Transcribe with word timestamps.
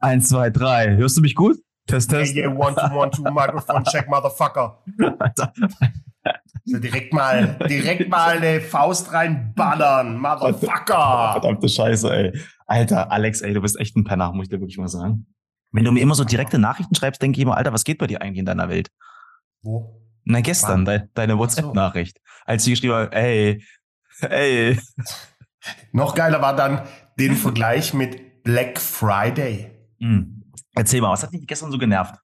Eins, 0.00 0.30
zwei, 0.30 0.48
drei. 0.50 0.96
Hörst 0.96 1.18
du 1.18 1.20
mich 1.20 1.34
gut? 1.34 1.58
Test, 1.86 2.10
test. 2.10 2.34
Yeah, 2.34 2.50
yeah, 2.50 2.58
one, 2.58 2.74
two, 2.74 2.96
one, 2.96 3.10
two, 3.10 3.22
Microphone 3.22 3.84
check, 3.84 4.08
Motherfucker. 4.08 4.82
Alter. 5.18 5.52
So 6.64 6.78
direkt 6.78 7.12
mal, 7.12 7.58
direkt 7.68 8.08
mal 8.08 8.38
eine 8.38 8.60
Faust 8.60 9.12
reinballern, 9.12 10.18
Motherfucker. 10.18 11.32
Verdammte 11.32 11.68
Scheiße, 11.68 12.10
ey. 12.14 12.40
Alter, 12.66 13.10
Alex, 13.10 13.40
ey, 13.40 13.52
du 13.52 13.60
bist 13.60 13.78
echt 13.78 13.96
ein 13.96 14.04
Penner, 14.04 14.32
muss 14.32 14.44
ich 14.44 14.50
dir 14.50 14.60
wirklich 14.60 14.78
mal 14.78 14.88
sagen. 14.88 15.26
Wenn 15.72 15.84
du 15.84 15.92
mir 15.92 16.00
immer 16.00 16.14
so 16.14 16.24
direkte 16.24 16.58
Nachrichten 16.58 16.94
schreibst, 16.94 17.20
denke 17.20 17.38
ich 17.38 17.42
immer, 17.42 17.56
Alter, 17.56 17.72
was 17.72 17.84
geht 17.84 17.98
bei 17.98 18.06
dir 18.06 18.22
eigentlich 18.22 18.38
in 18.38 18.46
deiner 18.46 18.68
Welt? 18.68 18.88
Wo? 19.62 20.00
Na, 20.24 20.40
gestern, 20.40 20.84
de 20.84 21.02
deine 21.14 21.38
WhatsApp-Nachricht. 21.38 22.18
Als 22.44 22.64
sie 22.64 22.70
geschrieben 22.70 22.94
hat, 22.94 23.14
ey, 23.14 23.64
ey. 24.20 24.78
Noch 25.92 26.14
geiler 26.14 26.40
war 26.40 26.56
dann 26.56 26.82
den 27.18 27.34
Vergleich 27.34 27.92
mit 27.92 28.42
Black 28.44 28.78
Friday. 28.78 29.69
Hm. 30.00 30.42
Erzähl 30.74 31.00
mal, 31.00 31.10
was 31.10 31.22
hat 31.22 31.32
dich 31.32 31.46
gestern 31.46 31.70
so 31.70 31.78
genervt? 31.78 32.16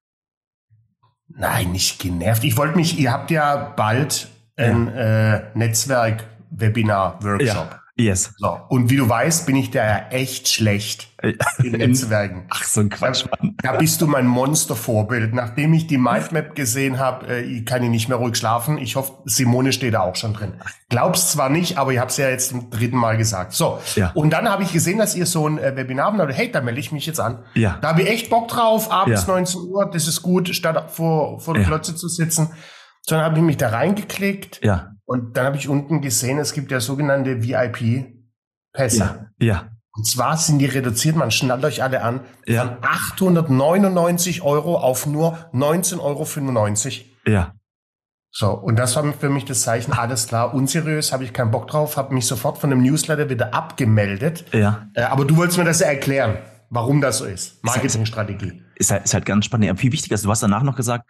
Nein, 1.28 1.72
nicht 1.72 1.98
genervt. 1.98 2.44
Ich 2.44 2.56
wollte 2.56 2.76
mich, 2.76 2.98
ihr 2.98 3.12
habt 3.12 3.30
ja 3.30 3.56
bald 3.56 4.30
ein 4.56 4.88
äh, 4.88 5.50
Netzwerk-Webinar-Workshop. 5.54 7.80
Yes. 7.98 8.34
So. 8.36 8.58
Und 8.68 8.90
wie 8.90 8.96
du 8.96 9.08
weißt, 9.08 9.46
bin 9.46 9.56
ich 9.56 9.70
da 9.70 9.82
ja 9.82 10.08
echt 10.10 10.48
schlecht 10.48 11.08
in 11.22 11.38
Netzwerken. 11.72 12.44
Ach, 12.50 12.62
so 12.62 12.80
ein 12.82 12.90
Quatsch, 12.90 13.24
Mann. 13.30 13.56
Da 13.62 13.72
bist 13.72 14.02
du 14.02 14.06
mein 14.06 14.26
Monstervorbild. 14.26 15.32
Nachdem 15.32 15.72
ich 15.72 15.86
die 15.86 15.96
Mindmap 15.96 16.54
gesehen 16.54 16.98
habe, 16.98 17.26
äh, 17.26 17.40
ich 17.40 17.64
kann 17.64 17.82
ich 17.82 17.88
nicht 17.88 18.08
mehr 18.10 18.18
ruhig 18.18 18.36
schlafen. 18.36 18.76
Ich 18.76 18.96
hoffe, 18.96 19.12
Simone 19.24 19.72
steht 19.72 19.94
da 19.94 20.00
auch 20.00 20.14
schon 20.14 20.34
drin. 20.34 20.52
Glaubst 20.90 21.30
zwar 21.32 21.48
nicht, 21.48 21.78
aber 21.78 21.90
ich 21.92 21.98
habe 21.98 22.10
es 22.10 22.18
ja 22.18 22.28
jetzt 22.28 22.50
zum 22.50 22.68
dritten 22.68 22.98
Mal 22.98 23.16
gesagt. 23.16 23.54
So, 23.54 23.78
Ja. 23.94 24.10
und 24.14 24.30
dann 24.30 24.46
habe 24.50 24.62
ich 24.62 24.74
gesehen, 24.74 24.98
dass 24.98 25.16
ihr 25.16 25.24
so 25.24 25.48
ein 25.48 25.56
äh, 25.58 25.74
Webinar 25.74 26.16
habt. 26.18 26.32
Hey, 26.34 26.52
da 26.52 26.60
melde 26.60 26.80
ich 26.80 26.92
mich 26.92 27.06
jetzt 27.06 27.18
an. 27.18 27.44
Ja. 27.54 27.78
Da 27.80 27.88
habe 27.88 28.02
ich 28.02 28.08
echt 28.10 28.28
Bock 28.28 28.48
drauf, 28.48 28.92
abends 28.92 29.22
Ja. 29.26 29.32
19 29.32 29.60
Uhr, 29.70 29.90
das 29.90 30.06
ist 30.06 30.20
gut, 30.20 30.54
statt 30.54 30.90
vor, 30.90 31.40
vor 31.40 31.54
der 31.54 31.62
Ja. 31.62 31.68
Klotze 31.70 31.94
zu 31.96 32.08
sitzen. 32.08 32.48
So, 33.08 33.14
dann 33.14 33.24
habe 33.24 33.38
ich 33.38 33.42
mich 33.44 33.56
da 33.56 33.68
reingeklickt 33.70 34.60
Ja, 34.62 34.90
und 35.06 35.36
dann 35.36 35.46
habe 35.46 35.56
ich 35.56 35.68
unten 35.68 36.00
gesehen, 36.02 36.38
es 36.38 36.52
gibt 36.52 36.70
ja 36.70 36.80
sogenannte 36.80 37.42
VIP-Pässe. 37.42 38.98
ja, 38.98 39.26
ja, 39.40 39.68
Und 39.92 40.06
zwar 40.06 40.36
sind 40.36 40.58
die 40.58 40.66
reduziert, 40.66 41.16
man 41.16 41.30
schnallt 41.30 41.64
euch 41.64 41.82
alle 41.82 42.02
an, 42.02 42.20
Ja. 42.46 42.62
von 42.66 42.76
899 42.82 44.42
Euro 44.42 44.76
auf 44.78 45.06
nur 45.06 45.38
19,95 45.52 46.00
Euro. 46.04 47.34
ja. 47.36 47.52
So, 48.38 48.50
und 48.50 48.76
das 48.76 48.94
war 48.96 49.12
für 49.14 49.30
mich 49.30 49.46
das 49.46 49.62
Zeichen, 49.62 49.94
alles 49.94 50.26
klar, 50.26 50.52
unseriös, 50.52 51.10
habe 51.10 51.24
ich 51.24 51.32
keinen 51.32 51.50
Bock 51.50 51.68
drauf, 51.68 51.96
habe 51.96 52.12
mich 52.12 52.26
sofort 52.26 52.58
von 52.58 52.68
dem 52.68 52.82
Newsletter 52.82 53.30
wieder 53.30 53.54
abgemeldet. 53.54 54.44
Ja. 54.52 54.88
Äh, 54.92 55.04
aber 55.04 55.24
du 55.24 55.38
wolltest 55.38 55.56
mir 55.56 55.64
das 55.64 55.80
ja 55.80 55.86
erklären, 55.86 56.36
warum 56.68 57.00
das 57.00 57.16
so 57.18 57.24
ist. 57.24 57.64
Marketingstrategie. 57.64 58.62
Ist 58.74 58.90
halt, 58.90 59.04
ist 59.04 59.14
halt 59.14 59.24
ganz 59.24 59.46
spannend. 59.46 59.80
Viel 59.80 59.90
wichtiger 59.90 60.16
ist, 60.16 60.24
du 60.26 60.30
hast 60.30 60.42
danach 60.42 60.62
noch 60.64 60.76
gesagt, 60.76 61.08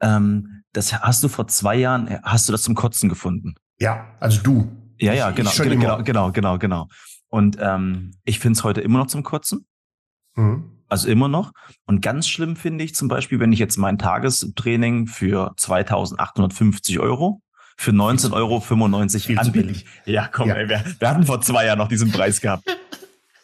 ähm, 0.00 0.62
das 0.72 0.92
hast 0.92 1.22
du 1.22 1.28
vor 1.28 1.48
zwei 1.48 1.76
Jahren, 1.76 2.08
äh, 2.08 2.20
hast 2.22 2.48
du 2.48 2.52
das 2.52 2.62
zum 2.62 2.74
Kotzen 2.74 3.08
gefunden. 3.08 3.54
Ja, 3.78 4.14
also 4.20 4.42
du. 4.42 4.70
Ja, 4.98 5.12
ja, 5.12 5.30
genau, 5.30 5.50
genau, 5.56 6.02
genau, 6.02 6.32
genau, 6.32 6.58
genau. 6.58 6.88
Und 7.28 7.56
ähm, 7.60 8.12
ich 8.24 8.38
finde 8.38 8.56
es 8.58 8.64
heute 8.64 8.80
immer 8.80 8.98
noch 8.98 9.06
zum 9.06 9.22
Kotzen. 9.22 9.66
Mhm. 10.34 10.72
Also 10.88 11.08
immer 11.08 11.28
noch. 11.28 11.52
Und 11.86 12.00
ganz 12.00 12.26
schlimm 12.26 12.56
finde 12.56 12.82
ich 12.82 12.94
zum 12.94 13.08
Beispiel, 13.08 13.38
wenn 13.40 13.52
ich 13.52 13.58
jetzt 13.58 13.76
mein 13.76 13.98
Tagestraining 13.98 15.06
für 15.06 15.52
2850 15.56 16.98
Euro 16.98 17.42
für 17.76 17.92
19,95 17.92 18.32
Euro 19.30 19.40
anbiete. 19.40 19.84
Ja, 20.04 20.26
komm, 20.26 20.48
Ja. 20.48 20.56
ey, 20.56 20.68
wir, 20.68 20.82
wir 20.98 21.10
hatten 21.10 21.24
vor 21.24 21.40
zwei 21.42 21.66
Jahren 21.66 21.78
noch 21.78 21.88
diesen 21.88 22.10
Preis 22.10 22.40
gehabt. 22.40 22.64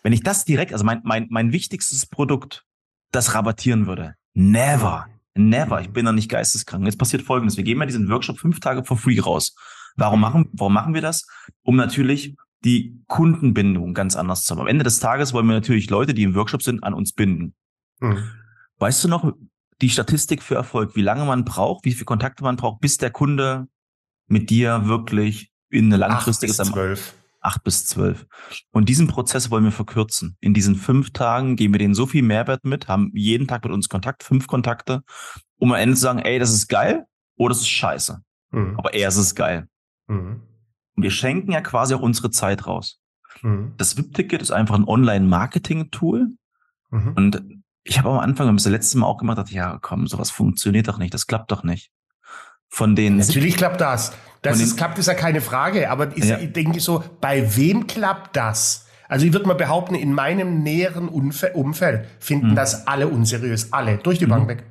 Wenn 0.03 0.13
ich 0.13 0.23
das 0.23 0.45
direkt, 0.45 0.73
also 0.73 0.85
mein, 0.85 1.01
mein, 1.05 1.29
mein 1.31 1.53
wichtigstes 1.53 2.07
Produkt, 2.07 2.65
das 3.13 3.35
rabattieren 3.35 3.87
würde, 3.87 4.15
never, 4.33 5.07
never, 5.35 5.81
ich 5.81 5.91
bin 5.91 6.07
da 6.07 6.13
nicht 6.13 6.31
geisteskrank. 6.31 6.85
Jetzt 6.85 6.99
passiert 6.99 7.23
Folgendes, 7.23 7.57
wir 7.57 7.65
geben 7.65 7.81
ja 7.81 7.87
diesen 7.87 8.09
Workshop 8.09 8.39
fünf 8.39 8.61
Tage 8.61 8.85
for 8.85 8.97
free 8.97 9.21
raus. 9.21 9.55
Warum 9.97 10.21
machen, 10.21 10.49
warum 10.53 10.73
machen 10.73 10.95
wir 10.95 11.03
das? 11.03 11.27
Um 11.63 11.77
natürlich 11.77 12.37
die 12.65 12.99
Kundenbindung 13.09 13.95
ganz 13.95 14.17
anders 14.17 14.43
zu 14.45 14.53
haben. 14.55 14.63
Am 14.63 14.67
Ende 14.67 14.85
des 14.85 14.99
Tages 14.99 15.33
wollen 15.33 15.47
wir 15.47 15.55
natürlich 15.55 15.91
Leute, 15.91 16.15
die 16.15 16.23
im 16.23 16.35
Workshop 16.35 16.63
sind, 16.63 16.83
an 16.83 16.95
uns 16.95 17.13
binden. 17.13 17.55
Mhm. 18.01 18.25
Weißt 18.79 19.05
du 19.05 19.09
noch 19.09 19.33
die 19.83 19.91
Statistik 19.91 20.43
für 20.43 20.55
Erfolg, 20.55 20.97
wie 20.97 21.03
lange 21.03 21.25
man 21.25 21.45
braucht, 21.45 21.85
wie 21.85 21.93
viele 21.93 22.07
Kontakte 22.07 22.43
man 22.43 22.57
braucht, 22.57 22.81
bis 22.81 22.97
der 22.97 23.11
Kunde 23.11 23.69
mit 24.27 24.51
dir 24.51 24.87
wirklich 24.87 25.51
in 25.71 25.93
eine 25.93 26.03
Acht 26.05 26.11
langfristige 26.13 26.51
bis 26.51 26.57
Zusammen- 26.57 26.75
zwölf. 26.75 27.15
Acht 27.45 27.63
bis 27.63 27.87
zwölf. 27.87 28.27
Und 28.71 28.89
diesen 28.89 29.07
Prozess 29.07 29.51
wollen 29.51 29.65
wir 29.65 29.73
verkürzen. 29.73 30.37
In 30.41 30.55
diesen 30.55 30.75
fünf 30.75 31.13
Tagen 31.13 31.57
geben 31.57 31.75
wir 31.75 31.79
denen 31.79 31.95
so 31.95 32.07
viel 32.07 32.23
Mehrwert 32.23 32.65
mit, 32.65 32.89
haben 32.89 33.11
jeden 33.15 33.47
Tag 33.47 33.65
mit 33.65 33.73
uns 33.73 33.89
Kontakt, 33.89 34.23
fünf 34.23 34.47
Kontakte, 34.47 35.03
um 35.59 35.73
am 35.73 35.79
Ende 35.79 35.95
zu 35.95 36.03
sagen, 36.03 36.19
ey, 36.21 36.39
das 36.39 36.53
ist 36.53 36.69
geil 36.69 37.07
oder 37.37 37.51
das 37.51 37.61
ist 37.61 37.69
scheiße. 37.69 38.23
Mhm. 38.51 38.79
Aber 38.79 38.95
eher 38.95 39.09
ist 39.09 39.17
es 39.17 39.35
geil. 39.35 39.69
Mhm. 40.07 40.43
Und 40.97 41.03
wir 41.03 41.11
schenken 41.11 41.53
ja 41.53 41.61
quasi 41.61 41.95
auch 41.95 42.01
unsere 42.01 42.31
Zeit 42.31 42.67
raus. 42.67 43.01
Mhm. 43.43 43.75
Das 43.77 43.97
VIP-Ticket 43.97 44.41
ist 44.41 44.51
einfach 44.51 44.77
ein 44.77 44.85
Online-Marketing-Tool. 44.85 46.29
Mhm. 46.91 47.13
Und 47.15 47.43
ich 47.83 47.99
habe 47.99 48.11
am 48.11 48.19
Anfang, 48.19 48.47
wir 48.47 48.49
haben 48.49 48.57
das 48.57 48.67
letzte 48.67 48.99
Mal 48.99 49.07
auch 49.07 49.19
gemacht, 49.19 49.39
dachte, 49.39 49.55
ja, 49.55 49.79
komm, 49.81 50.07
sowas 50.07 50.31
funktioniert 50.31 50.89
doch 50.89 50.99
nicht, 50.99 51.13
das 51.13 51.27
klappt 51.27 51.51
doch 51.51 51.63
nicht. 51.65 51.91
Von 52.69 52.97
den 52.97 53.19
Natürlich 53.19 53.57
klappt 53.57 53.81
das. 53.81 54.17
Das 54.45 54.61
ist, 54.61 54.73
den- 54.73 54.77
klappt, 54.77 54.99
ist 54.99 55.07
ja 55.07 55.15
keine 55.15 55.41
Frage. 55.41 55.91
Aber 55.91 56.17
ist, 56.17 56.29
Ja. 56.29 56.39
ich 56.39 56.53
denke 56.53 56.81
so, 56.81 57.03
bei 57.21 57.57
wem 57.57 57.87
klappt 57.87 58.37
das? 58.37 58.87
Also 59.09 59.27
ich 59.27 59.33
würde 59.33 59.47
mal 59.47 59.55
behaupten, 59.55 59.95
in 59.95 60.13
meinem 60.13 60.63
näheren 60.63 61.09
Umfe 61.09 61.53
Umfeld 61.53 62.07
finden 62.21 62.51
Mhm. 62.51 62.55
das 62.57 62.87
alle 62.87 63.09
unseriös. 63.09 63.73
Alle. 63.73 63.99
Durch 63.99 64.19
die 64.19 64.27
Bank 64.27 64.49
weg. 64.49 64.65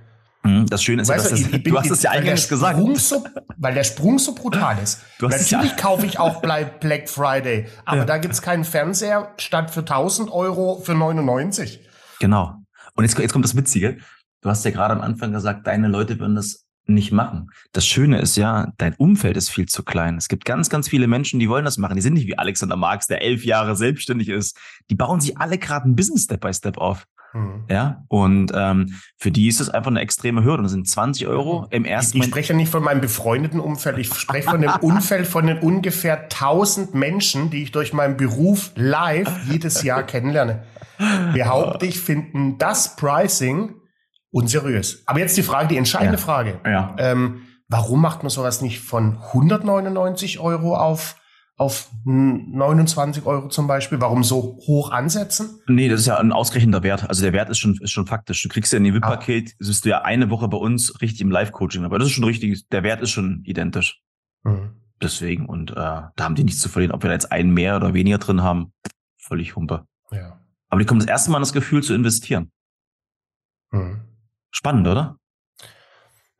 Mhm, 0.46 0.66
das 0.66 0.84
Schöne 0.84 1.04
ist 1.04 1.08
Weißt 1.08 1.26
dass 1.26 1.30
du, 1.32 1.36
das, 1.38 1.48
ich- 1.48 1.54
ich 1.56 1.64
bin- 1.64 1.74
du 1.74 1.80
hast 1.80 1.90
es 1.92 2.04
ja 2.04 2.10
weil 2.12 2.18
der 2.18 2.24
eingangs 2.32 2.50
gesagt. 2.50 2.78
Sprung 2.78 2.96
So, 2.98 3.24
weil 3.58 3.74
der 3.76 3.84
Sprung 3.86 4.20
so 4.20 4.36
brutal 4.36 4.78
ist. 4.84 5.00
Es 5.22 5.22
Natürlich 5.52 5.72
ja- 5.72 5.78
kaufe 5.78 6.06
ich 6.06 6.20
auch 6.20 6.42
Black 6.42 7.08
Friday. 7.10 7.68
Aber 7.86 7.98
Ja. 8.00 8.06
da 8.06 8.18
gibt's 8.18 8.42
keinen 8.42 8.66
Fernseher 8.66 9.30
statt 9.38 9.72
für 9.72 9.86
1000 9.86 10.30
Euro 10.32 10.82
für 10.84 10.96
99. 10.96 11.80
Genau. 12.20 12.56
Und 12.96 13.04
jetzt, 13.06 13.18
jetzt 13.18 13.32
kommt 13.32 13.46
das 13.46 13.56
Witzige. 13.56 13.98
Du 14.42 14.50
hast 14.50 14.66
ja 14.66 14.72
gerade 14.72 14.94
am 14.94 15.02
Anfang 15.02 15.32
gesagt, 15.32 15.66
deine 15.68 15.88
Leute 15.88 16.20
würden 16.20 16.36
das 16.36 16.63
nicht 16.86 17.12
machen. 17.12 17.50
Das 17.72 17.86
Schöne 17.86 18.20
ist 18.20 18.36
ja, 18.36 18.72
dein 18.78 18.94
Umfeld 18.96 19.38
ist 19.38 19.50
viel 19.50 19.68
zu 19.68 19.84
klein. 19.84 20.18
Es 20.18 20.28
gibt 20.28 20.46
ganz, 20.46 20.70
ganz 20.70 20.90
viele 20.90 21.08
Menschen, 21.08 21.40
die 21.40 21.50
wollen 21.50 21.66
das 21.66 21.78
machen. 21.78 21.96
Die 21.96 22.02
sind 22.02 22.14
nicht 22.14 22.28
wie 22.28 22.38
Alexander 22.38 22.76
Marx, 22.76 23.08
der 23.08 23.22
elf 23.22 23.46
Jahre 23.46 23.76
selbstständig 23.76 24.30
ist. 24.30 24.58
Die 24.90 24.96
bauen 24.96 25.22
sich 25.22 25.38
alle 25.38 25.58
gerade 25.58 25.88
ein 25.90 25.96
Business 25.96 26.24
Step 26.24 26.42
by 26.42 26.54
Step 26.54 26.78
auf. 26.78 27.06
Hm. 27.32 27.64
Ja. 27.70 28.04
Und 28.10 28.52
ähm, 28.54 29.00
für 29.18 29.32
die 29.32 29.48
ist 29.48 29.60
es 29.60 29.70
einfach 29.70 29.90
eine 29.90 30.02
extreme 30.02 30.44
Hürde. 30.44 30.58
Und 30.58 30.64
das 30.64 30.72
sind 30.72 30.88
20 30.88 31.28
Euro 31.28 31.68
im 31.72 31.86
Ich, 31.86 31.92
ersten 31.92 32.18
ich 32.18 32.22
Moment. 32.22 32.34
spreche 32.34 32.54
ja 32.54 32.58
nicht 32.58 32.70
von 32.70 32.84
meinem 32.84 33.02
befreundeten 33.02 33.60
Umfeld. 33.60 33.98
Ich 33.98 34.14
spreche 34.14 34.50
von 34.50 34.62
dem 34.62 34.72
Umfeld 34.82 35.26
von 35.26 35.48
den 35.48 35.60
ungefähr 35.60 36.24
1000 36.24 36.94
Menschen, 36.94 37.50
die 37.50 37.64
ich 37.64 37.72
durch 37.72 37.94
meinen 37.94 38.18
Beruf 38.18 38.72
live 38.76 39.32
jedes 39.50 39.84
Jahr 39.84 40.04
kennenlerne. 40.04 40.64
Behaupte 41.34 41.86
ich, 41.86 42.00
finden 42.00 42.58
das 42.60 42.96
Pricing 42.96 43.74
unseriös. 44.34 45.04
Aber 45.06 45.20
jetzt 45.20 45.38
die 45.38 45.44
Frage, 45.44 45.68
die 45.70 45.78
entscheidende 45.78 46.18
Ja. 46.18 46.24
Frage. 46.24 46.60
Ja. 46.66 46.96
Ähm, 46.98 47.44
warum 47.70 48.02
macht 48.02 48.24
man 48.24 48.30
sowas 48.30 48.62
nicht 48.62 48.82
von 48.82 49.18
199 49.32 50.40
Euro 50.40 50.76
auf, 50.76 51.16
auf 51.56 51.90
29 52.04 53.26
Euro 53.26 53.48
zum 53.50 53.68
Beispiel? 53.68 54.02
Warum 54.02 54.24
so 54.24 54.58
hoch 54.66 54.92
ansetzen? 54.92 55.60
Nee, 55.68 55.88
das 55.88 56.02
ist 56.02 56.08
ja 56.08 56.18
ein 56.18 56.32
ausgerechneter 56.32 56.82
Wert. 56.82 57.08
Also 57.08 57.22
der 57.22 57.32
Wert 57.32 57.50
ist 57.50 57.60
schon, 57.60 57.78
ist 57.80 57.92
schon 57.92 58.08
faktisch. 58.08 58.42
Du 58.42 58.50
kriegst 58.50 58.74
ja 58.74 58.78
in 58.78 58.84
dem 58.84 58.96
VIP-Paket, 58.96 59.56
bist 59.60 59.86
du 59.86 59.90
ja 59.90 60.02
eine 60.02 60.32
Woche 60.32 60.48
bei 60.48 60.58
uns 60.58 61.00
richtig 61.02 61.22
im 61.22 61.30
Live-Coaching. 61.30 61.86
Aber 61.86 62.00
das 62.00 62.08
ist 62.08 62.14
schon 62.16 62.24
richtig, 62.24 62.68
der 62.70 62.82
Wert 62.84 63.02
ist 63.02 63.12
schon 63.12 63.44
identisch. 63.46 64.02
Deswegen, 65.02 65.46
und 65.46 65.72
äh, 65.72 65.76
da 65.76 66.12
haben 66.20 66.36
die 66.36 66.44
nichts 66.44 66.60
zu 66.60 66.70
verlieren. 66.70 66.94
Ob 66.94 67.04
wir 67.04 67.10
da 67.10 67.14
jetzt 67.14 67.32
einen 67.32 67.54
mehr 67.54 67.76
oder 67.76 67.94
weniger 67.94 68.18
drin 68.18 68.42
haben, 68.42 68.74
völlig 69.20 69.56
Humpe. 69.56 69.86
Ja. 70.12 70.40
Aber 70.70 70.80
die 70.80 70.86
kommen 70.86 71.00
das 71.02 71.08
erste 71.10 71.30
Mal 71.30 71.38
an 71.38 71.44
das 71.44 71.54
Gefühl 71.54 71.84
zu 71.84 71.94
investieren. 71.94 72.52
Mhm. 73.72 74.02
Spannend, 74.56 74.88
oder? 74.88 75.18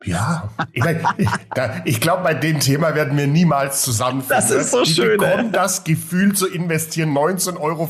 Ja, 0.06 0.50
ich, 0.72 0.84
mein, 0.84 1.00
ich, 1.16 1.28
da- 1.54 1.80
ich 1.86 1.98
glaube, 2.00 2.22
bei 2.24 2.34
dem 2.34 2.60
Thema 2.60 2.94
werden 2.94 3.16
wir 3.16 3.26
niemals 3.26 3.80
zusammenfinden. 3.82 4.36
Das 4.36 4.50
ist 4.50 4.70
so 4.70 4.82
Die 4.84 4.92
schön, 4.94 5.18
bekommen 5.18 5.46
ey. 5.46 5.50
das 5.52 5.82
Gefühl 5.82 6.34
zu 6.34 6.46
investieren, 6.46 7.10
19,95 7.16 7.58
Euro. 7.58 7.88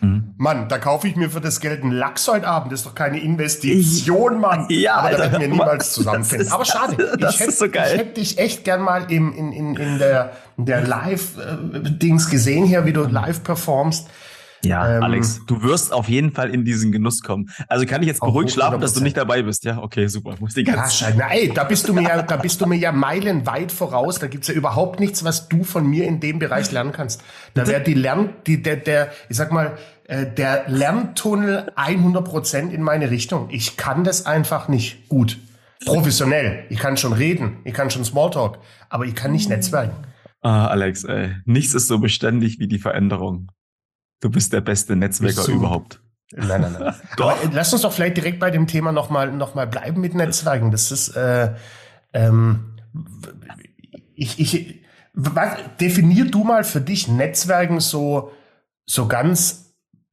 Mhm. 0.00 0.34
Mann, 0.36 0.68
da 0.68 0.78
kaufe 0.78 1.06
ich 1.06 1.14
mir 1.16 1.30
für 1.30 1.40
das 1.40 1.60
Geld 1.60 1.82
einen 1.82 1.92
Lachs 1.92 2.26
heute 2.26 2.46
Abend. 2.48 2.72
Das 2.72 2.80
ist 2.80 2.86
doch 2.86 2.94
keine 2.96 3.20
Investition, 3.20 4.40
Mann. 4.40 4.66
Ja, 4.68 4.96
Aber 4.96 5.10
da 5.10 5.16
Alter, 5.16 5.32
werden 5.32 5.40
wir 5.42 5.48
niemals 5.48 5.92
zusammenfinden. 5.92 6.46
Ist- 6.48 6.52
Aber 6.52 6.64
schade. 6.64 7.16
das 7.20 7.34
ich 7.36 7.40
ist 7.40 7.46
hätte, 7.46 7.52
so 7.56 7.68
geil. 7.70 7.90
Ich 7.92 7.98
hätte 8.00 8.12
dich 8.20 8.38
echt 8.38 8.64
gern 8.64 8.82
mal 8.82 9.10
im, 9.10 9.32
in, 9.32 9.52
in, 9.52 9.76
in 9.76 9.98
der, 9.98 10.32
in 10.58 10.66
der 10.66 10.80
Live-Dings 10.82 12.28
gesehen 12.30 12.66
hier, 12.66 12.84
wie 12.84 12.92
du 12.92 13.04
live 13.04 13.42
performst. 13.44 14.08
Ja, 14.66 14.96
ähm, 14.96 15.02
Alex, 15.02 15.42
du 15.46 15.62
wirst 15.62 15.92
auf 15.92 16.08
jeden 16.08 16.32
Fall 16.32 16.50
in 16.50 16.64
diesen 16.64 16.92
Genuss 16.92 17.22
kommen. 17.22 17.50
Also 17.68 17.86
kann 17.86 18.02
ich 18.02 18.08
jetzt 18.08 18.20
beruhigt 18.20 18.52
schlafen, 18.52 18.80
dass 18.80 18.94
du 18.94 19.02
nicht 19.02 19.16
dabei 19.16 19.42
bist. 19.42 19.64
Ja, 19.64 19.78
okay, 19.78 20.06
super. 20.06 20.34
Muss 20.40 20.54
die 20.54 20.64
ganze 20.64 21.04
ja, 21.04 21.14
Nein, 21.16 21.52
da 21.54 21.64
bist 21.64 21.88
du 21.88 21.94
mir 21.94 22.02
ja, 22.02 22.22
da 22.22 22.36
bist 22.36 22.60
du 22.60 22.66
mir 22.66 22.76
ja 22.76 22.92
meilenweit 22.92 23.72
voraus. 23.72 24.18
Da 24.18 24.26
gibt's 24.26 24.48
ja 24.48 24.54
überhaupt 24.54 25.00
nichts, 25.00 25.24
was 25.24 25.48
du 25.48 25.64
von 25.64 25.86
mir 25.86 26.06
in 26.06 26.20
dem 26.20 26.38
Bereich 26.38 26.70
lernen 26.72 26.92
kannst. 26.92 27.22
Da 27.54 27.66
wäre 27.66 27.82
die 27.82 27.94
Lern, 27.94 28.30
die, 28.46 28.62
der, 28.62 28.76
der, 28.76 29.10
ich 29.28 29.36
sag 29.36 29.52
mal, 29.52 29.76
äh, 30.04 30.26
der 30.26 30.68
Lerntunnel 30.68 31.72
100 31.74 32.24
Prozent 32.24 32.72
in 32.72 32.82
meine 32.82 33.10
Richtung. 33.10 33.48
Ich 33.50 33.76
kann 33.76 34.04
das 34.04 34.26
einfach 34.26 34.68
nicht 34.68 35.08
gut. 35.08 35.38
Professionell. 35.84 36.64
Ich 36.70 36.78
kann 36.78 36.96
schon 36.96 37.12
reden, 37.12 37.58
ich 37.64 37.74
kann 37.74 37.90
schon 37.90 38.04
Smalltalk, 38.04 38.58
aber 38.88 39.04
ich 39.04 39.14
kann 39.14 39.32
nicht 39.32 39.48
netzwerken. 39.48 40.06
Ah, 40.42 40.68
Alex, 40.68 41.04
ey. 41.04 41.34
nichts 41.44 41.74
ist 41.74 41.88
so 41.88 41.98
beständig 41.98 42.58
wie 42.58 42.68
die 42.68 42.78
Veränderung. 42.78 43.50
Du 44.20 44.30
bist 44.30 44.52
der 44.52 44.60
beste 44.60 44.96
Netzwerker 44.96 45.42
so. 45.42 45.52
überhaupt. 45.52 46.00
Nein, 46.32 46.60
nein, 46.60 46.76
nein. 46.78 46.94
doch. 47.16 47.30
Aber 47.30 47.52
lass 47.52 47.72
uns 47.72 47.82
doch 47.82 47.92
vielleicht 47.92 48.16
direkt 48.16 48.40
bei 48.40 48.50
dem 48.50 48.66
Thema 48.66 48.92
nochmal 48.92 49.30
noch 49.32 49.54
mal 49.54 49.66
bleiben 49.66 50.00
mit 50.00 50.14
Netzwerken. 50.14 50.70
Das 50.70 50.90
ist, 50.90 51.16
äh, 51.16 51.54
ähm, 52.12 52.76
ich, 54.14 54.40
ich, 54.40 54.82
was, 55.12 55.50
definier 55.80 56.24
du 56.30 56.44
mal 56.44 56.64
für 56.64 56.80
dich 56.80 57.08
Netzwerken 57.08 57.80
so, 57.80 58.32
so 58.86 59.06
ganz 59.06 59.66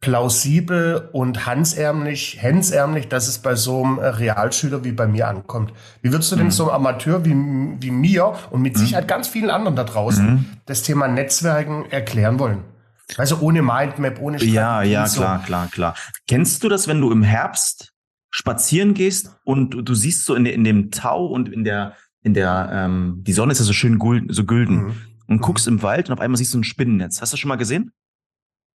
plausibel 0.04 1.10
und 1.14 1.46
hansärmlich, 1.46 2.38
hensärmlich, 2.42 3.08
dass 3.08 3.30
es 3.30 3.40
bei 3.40 3.56
so 3.56 3.84
einem 3.84 4.00
äh, 4.00 4.08
Realschüler 4.08 4.84
wie 4.84 4.92
bei 4.92 5.08
mir 5.08 5.30
ankommt. 5.30 5.72
Wie 6.02 6.12
würdest 6.12 6.30
du 6.30 6.36
denn 6.36 6.48
mhm. 6.48 6.52
so 6.52 6.70
einem 6.70 6.86
Amateur 6.86 7.24
wie, 7.24 7.34
wie 7.34 7.92
mir 7.92 8.34
und 8.52 8.62
mit 8.62 8.76
mhm. 8.76 8.80
Sicherheit 8.80 9.08
ganz 9.08 9.30
vielen 9.30 9.50
anderen 9.50 9.78
da 9.78 9.86
draußen 9.86 10.26
mhm. 10.26 10.46
das 10.66 10.84
Thema 10.84 11.08
Netzwerken 11.08 11.86
erklären 11.90 12.38
wollen? 12.38 12.73
Also 13.18 13.40
ohne 13.40 13.62
Mindmap, 13.62 14.20
ohne 14.20 14.38
Strategie. 14.38 14.56
Ja, 14.56 14.82
ja, 14.84 15.08
so. 15.08 15.22
klar, 15.22 15.44
klar, 15.44 15.68
klar. 15.68 15.96
Kennst 16.28 16.64
du 16.64 16.70
das, 16.70 16.88
wenn 16.88 17.02
du 17.02 17.12
im 17.12 17.24
Herbst 17.24 17.94
spazieren 18.30 18.94
gehst 18.94 19.36
und 19.44 19.72
du, 19.72 19.82
du 19.82 19.94
siehst 19.94 20.26
so 20.26 20.36
in, 20.36 20.46
in 20.46 20.64
dem 20.64 20.90
Tau 20.90 21.26
und 21.26 21.50
in 21.50 21.64
der, 21.64 21.96
in 22.22 22.34
der, 22.34 22.70
ähm, 22.72 23.20
die 23.22 23.34
Sonne 23.34 23.52
ist 23.52 23.60
ja 23.60 23.66
so 23.66 23.74
schön 23.74 24.00
gulden, 24.00 24.34
so 24.34 24.46
gülden 24.46 24.76
mhm. 24.76 24.96
und 25.28 25.42
guckst 25.42 25.68
im 25.68 25.82
Wald 25.84 26.10
und 26.10 26.14
auf 26.14 26.20
einmal 26.20 26.38
siehst 26.38 26.54
du 26.54 26.60
ein 26.60 26.64
Spinnennetz. 26.64 27.22
Hast 27.22 27.32
du 27.32 27.36
das 27.36 27.40
schon 27.40 27.50
mal 27.50 27.58
gesehen? 27.58 27.92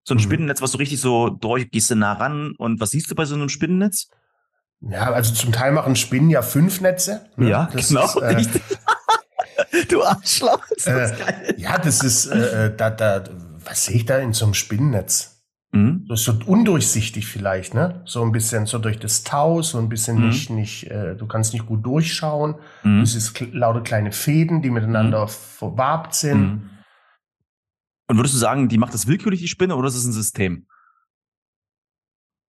So 0.03 0.13
ein 0.13 0.17
mhm. 0.17 0.21
Spinnennetz, 0.21 0.61
was 0.61 0.71
so 0.71 0.77
richtig 0.77 1.01
so 1.01 1.29
durch, 1.29 1.69
gehst 1.71 1.91
du 1.91 1.95
nah 1.95 2.13
ran 2.13 2.53
und 2.57 2.79
was 2.79 2.91
siehst 2.91 3.11
du 3.11 3.15
bei 3.15 3.25
so 3.25 3.35
einem 3.35 3.49
Spinnennetz? 3.49 4.07
Ja, 4.81 5.11
also 5.11 5.33
zum 5.33 5.51
Teil 5.51 5.73
machen 5.73 5.95
Spinnen 5.95 6.29
ja 6.29 6.41
fünf 6.41 6.79
Netze. 6.79 7.25
Ne? 7.35 7.49
Ja, 7.49 7.69
das 7.73 7.89
genau. 7.89 8.05
Ist, 8.05 8.15
äh, 8.15 9.85
du 9.89 10.03
Arschloch, 10.03 10.63
äh, 10.85 10.91
geil. 10.91 11.55
Ja, 11.57 11.77
das 11.77 12.01
ist, 12.01 12.27
äh, 12.27 12.67
äh, 12.67 12.75
da, 12.75 12.89
da, 12.89 13.23
was 13.65 13.85
sehe 13.85 13.95
ich 13.97 14.05
da 14.05 14.17
in 14.19 14.33
so 14.33 14.45
einem 14.45 14.53
Spinnennetz? 14.53 15.39
Mhm. 15.71 16.05
Das 16.07 16.21
ist 16.21 16.25
so 16.25 16.33
undurchsichtig 16.45 17.27
vielleicht, 17.27 17.73
ne? 17.73 18.01
So 18.05 18.23
ein 18.23 18.31
bisschen 18.31 18.65
so 18.65 18.79
durch 18.79 18.97
das 18.97 19.23
Tau, 19.23 19.61
so 19.61 19.77
ein 19.77 19.87
bisschen 19.87 20.17
mhm. 20.17 20.27
nicht, 20.29 20.49
nicht, 20.49 20.87
äh, 20.89 21.15
du 21.15 21.27
kannst 21.27 21.53
nicht 21.53 21.67
gut 21.67 21.85
durchschauen. 21.85 22.55
Mhm. 22.83 23.01
Das 23.01 23.13
ist 23.13 23.39
lauter 23.53 23.81
kleine 23.81 24.11
Fäden, 24.11 24.61
die 24.61 24.71
miteinander 24.71 25.25
mhm. 25.25 25.29
verwabt 25.29 26.15
sind. 26.15 26.41
Mhm. 26.41 26.69
Und 28.07 28.17
würdest 28.17 28.33
du 28.33 28.39
sagen, 28.39 28.69
die 28.69 28.79
macht 28.79 28.95
das 28.95 29.05
willkürlich, 29.05 29.41
die 29.41 29.47
Spinne, 29.47 29.75
oder 29.75 29.87
ist 29.87 29.95
es 29.95 30.05
ein 30.05 30.13
System? 30.13 30.65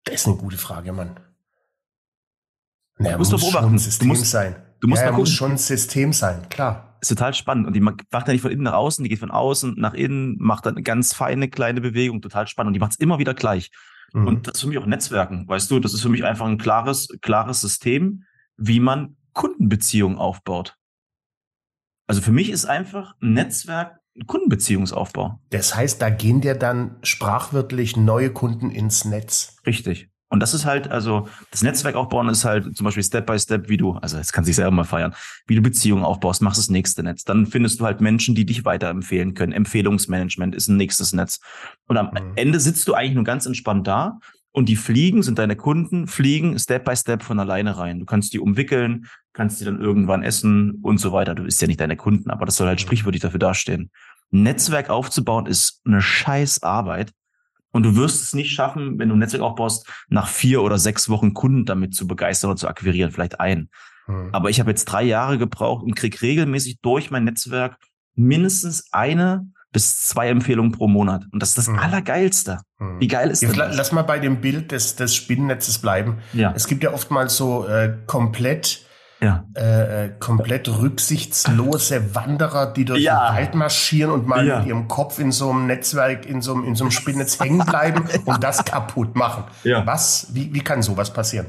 Das 0.05 0.15
ist 0.15 0.27
eine 0.27 0.37
gute 0.37 0.57
Frage, 0.57 0.93
Mann. 0.93 1.21
Naja, 2.97 3.13
du 3.13 3.19
musst 3.19 3.33
muss 3.33 3.51
schon 3.51 3.65
ein 3.65 3.79
System 3.79 4.09
du 4.09 4.15
musst, 4.15 4.31
sein. 4.31 4.57
Du 4.81 4.89
musst 4.89 5.03
ja, 5.03 5.11
mal 5.11 5.19
muss 5.19 5.31
schon 5.31 5.53
ein 5.53 5.59
System 5.59 6.13
sein, 6.13 6.49
klar. 6.49 6.97
Ist 7.01 7.09
total 7.09 7.35
spannend. 7.35 7.67
Und 7.67 7.75
die 7.75 7.81
macht 7.81 8.05
ja 8.13 8.33
nicht 8.33 8.43
von 8.43 8.51
innen 8.51 8.65
nach 8.65 8.75
außen, 8.75 9.03
die 9.03 9.09
geht 9.09 9.21
von 9.21 9.31
außen 9.31 9.75
nach 9.79 9.95
innen, 9.95 10.37
macht 10.39 10.67
dann 10.67 10.75
eine 10.75 10.83
ganz 10.83 11.15
feine 11.15 11.49
kleine 11.49 11.81
Bewegung, 11.81 12.21
total 12.21 12.47
spannend. 12.47 12.69
Und 12.69 12.75
die 12.75 12.81
macht 12.81 12.93
es 12.93 12.99
immer 12.99 13.19
wieder 13.19 13.35
gleich. 13.35 13.71
Mhm. 14.13 14.27
Und 14.27 14.47
das 14.47 14.55
ist 14.55 14.61
für 14.63 14.69
mich 14.69 14.79
auch 14.79 14.87
Netzwerken, 14.87 15.47
weißt 15.49 15.71
du, 15.71 15.81
das 15.81 15.95
ist 15.95 16.03
für 16.03 16.09
mich 16.09 16.25
einfach 16.25 16.47
ein 16.47 16.59
klares, 16.59 17.09
klares 17.21 17.61
System, 17.61 18.25
wie 18.57 18.81
man 18.81 19.17
Kundenbeziehungen 19.33 20.19
aufbaut. 20.19 20.77
Also 22.07 22.21
für 22.21 22.33
mich 22.33 22.51
ist 22.51 22.65
einfach 22.65 23.15
ein 23.23 23.35
Netzwerk 23.35 24.01
Kundenbeziehungsaufbau. 24.27 25.41
Das 25.51 25.75
heißt, 25.75 26.03
da 26.03 26.11
gehen 26.11 26.41
dir 26.41 26.55
dann 26.55 26.97
sprachwörtlich 27.03 27.97
neue 27.97 28.31
Kunden 28.31 28.71
ins 28.71 29.05
Netz. 29.05 29.57
Richtig. 29.65 30.10
Und 30.31 30.41
das 30.41 30.55
ist 30.55 30.65
halt, 30.65 30.91
also 30.91 31.29
das 31.51 31.63
Netzwerk 31.63 31.97
aufbauen 31.97 32.29
ist 32.29 32.45
halt 32.45 32.77
zum 32.77 32.85
Beispiel 32.85 33.03
Step 33.03 33.27
by 33.27 33.39
Step, 33.39 33.69
wie 33.69 33.77
du, 33.77 33.95
also 33.95 34.17
jetzt 34.17 34.33
kannst 34.33 34.47
du 34.47 34.51
dich 34.51 34.57
selber 34.57 34.71
mal 34.71 34.85
feiern, 34.85 35.13
wie 35.49 35.57
du 35.57 35.61
Beziehungen 35.61 36.05
aufbaust, 36.05 36.41
machst 36.41 36.59
das 36.59 36.71
nächste 36.71 37.03
Netz. 37.03 37.25
Dann 37.25 37.47
findest 37.47 37.81
du 37.81 37.85
halt 37.85 38.01
Menschen, 38.01 38.37
die 38.37 38.47
dich 38.47 38.65
weiterempfehlen 38.65 39.35
können. 39.35 39.53
Empfehlungsmanagement 39.53 40.55
ist 40.55 40.69
ein 40.69 40.77
nächstes 40.77 41.13
Netz. 41.13 41.41
Und 41.89 41.97
am 41.97 42.07
mhm. 42.07 42.33
Ende 42.37 42.61
sitzt 42.61 42.87
du 42.87 42.95
eigentlich 42.95 43.15
nur 43.15 43.25
ganz 43.25 43.45
entspannt 43.45 43.89
da 43.89 44.21
und 44.53 44.69
die 44.69 44.77
fliegen, 44.77 45.25
sind 45.25 45.39
deine 45.41 45.57
Kunden, 45.57 46.07
fliegen 46.07 46.59
Step 46.59 46.85
by 46.85 46.97
Step 46.97 47.25
von 47.25 47.41
alleine 47.41 47.77
rein. 47.77 47.99
Du 47.99 48.07
kannst 48.07 48.33
die 48.33 48.39
umwickeln, 48.39 49.07
kannst 49.33 49.61
die 49.61 49.65
dann 49.65 49.81
irgendwann 49.81 50.23
essen 50.23 50.79
und 50.83 50.99
so 50.99 51.13
weiter. 51.13 51.35
Du 51.35 51.43
bist 51.43 51.61
ja 51.61 51.67
nicht 51.67 51.81
deine 51.81 51.97
Kunden, 51.97 52.31
aber 52.31 52.47
das 52.47 52.57
soll 52.57 52.69
halt 52.69 52.79
mhm. 52.79 52.85
sprichwörtlich 52.85 53.23
dafür 53.23 53.41
dastehen. 53.41 53.91
Ein 54.33 54.45
Netzwerk 54.45 54.91
aufzubauen 54.91 55.47
ist 55.47 55.81
eine 55.85 56.01
scheiß 56.01 56.63
Arbeit. 56.63 57.11
Und 57.73 57.85
du 57.85 57.97
wirst 57.97 58.23
es 58.23 58.35
nicht 58.35 58.51
schaffen, 58.51 58.99
wenn 58.99 59.09
du 59.09 59.15
ein 59.15 59.19
Netzwerk 59.19 59.43
aufbaust, 59.43 59.87
nach 60.09 60.29
vier 60.29 60.63
oder 60.63 60.79
sechs 60.79 61.09
Wochen 61.09 61.35
Kunden 61.35 61.65
damit 61.65 61.95
zu 61.95 62.07
begeistern 62.07 62.51
oder 62.51 62.59
zu 62.59 62.69
akquirieren, 62.69 63.13
vielleicht 63.13 63.41
ein. 63.41 63.69
Mhm. 64.07 64.31
Aber 64.33 64.51
ich 64.51 64.61
habe 64.61 64.71
jetzt 64.71 64.87
drei 64.87 65.03
Jahre 65.03 65.39
gebraucht 65.39 65.85
und 65.85 65.95
krieg 65.95 66.21
regelmäßig 66.21 66.81
durch 66.81 67.11
mein 67.11 67.25
Netzwerk 67.25 67.77
mindestens 68.15 68.93
eine 68.93 69.47
bis 69.73 70.01
zwei 70.01 70.29
Empfehlungen 70.29 70.73
pro 70.73 70.89
Monat. 70.89 71.25
Und 71.31 71.41
das 71.41 71.51
ist 71.51 71.59
das 71.59 71.69
mhm. 71.69 71.79
Allergeilste. 71.79 72.59
Mhm. 72.79 73.01
Wie 73.01 73.07
geil 73.07 73.31
ist 73.31 73.43
Jetzt 73.43 73.57
das? 73.57 73.77
Lass 73.77 73.93
mal 73.93 74.03
bei 74.03 74.19
dem 74.19 74.41
Bild 74.41 74.73
des, 74.73 74.97
des 74.97 75.15
Spinnennetzes 75.15 75.79
bleiben. 75.79 76.19
Ja. 76.33 76.53
Es 76.57 76.67
gibt 76.67 76.83
ja 76.83 76.93
oftmals 76.93 77.37
so 77.37 77.67
äh, 77.67 77.97
komplett 78.07 78.85
ja. 79.21 79.45
Äh, 79.55 80.07
äh, 80.07 80.11
komplett 80.19 80.69
rücksichtslose 80.69 82.15
Wanderer, 82.15 82.73
die 82.73 82.87
durch 82.87 83.03
ja. 83.03 83.31
den 83.31 83.37
Wald 83.37 83.55
marschieren 83.55 84.13
und 84.13 84.27
mal 84.27 84.47
ja. 84.47 84.59
mit 84.59 84.69
ihrem 84.69 84.89
Kopf 84.89 85.19
in 85.19 85.31
so 85.31 85.51
einem 85.51 85.67
Netzwerk, 85.67 86.25
in 86.27 86.41
so 86.41 86.55
einem, 86.55 86.65
in 86.65 86.75
so 86.75 86.85
einem 86.85 86.91
Spinnennetz 86.91 87.39
hängen 87.39 87.65
bleiben 87.65 88.09
und 88.25 88.43
das 88.43 88.65
kaputt 88.65 89.17
machen. 89.17 89.45
Ja. 89.63 89.87
Was, 89.87 90.29
wie, 90.33 90.55
wie 90.55 90.61
kann 90.61 90.83
sowas 90.83 91.13
passieren? 91.13 91.47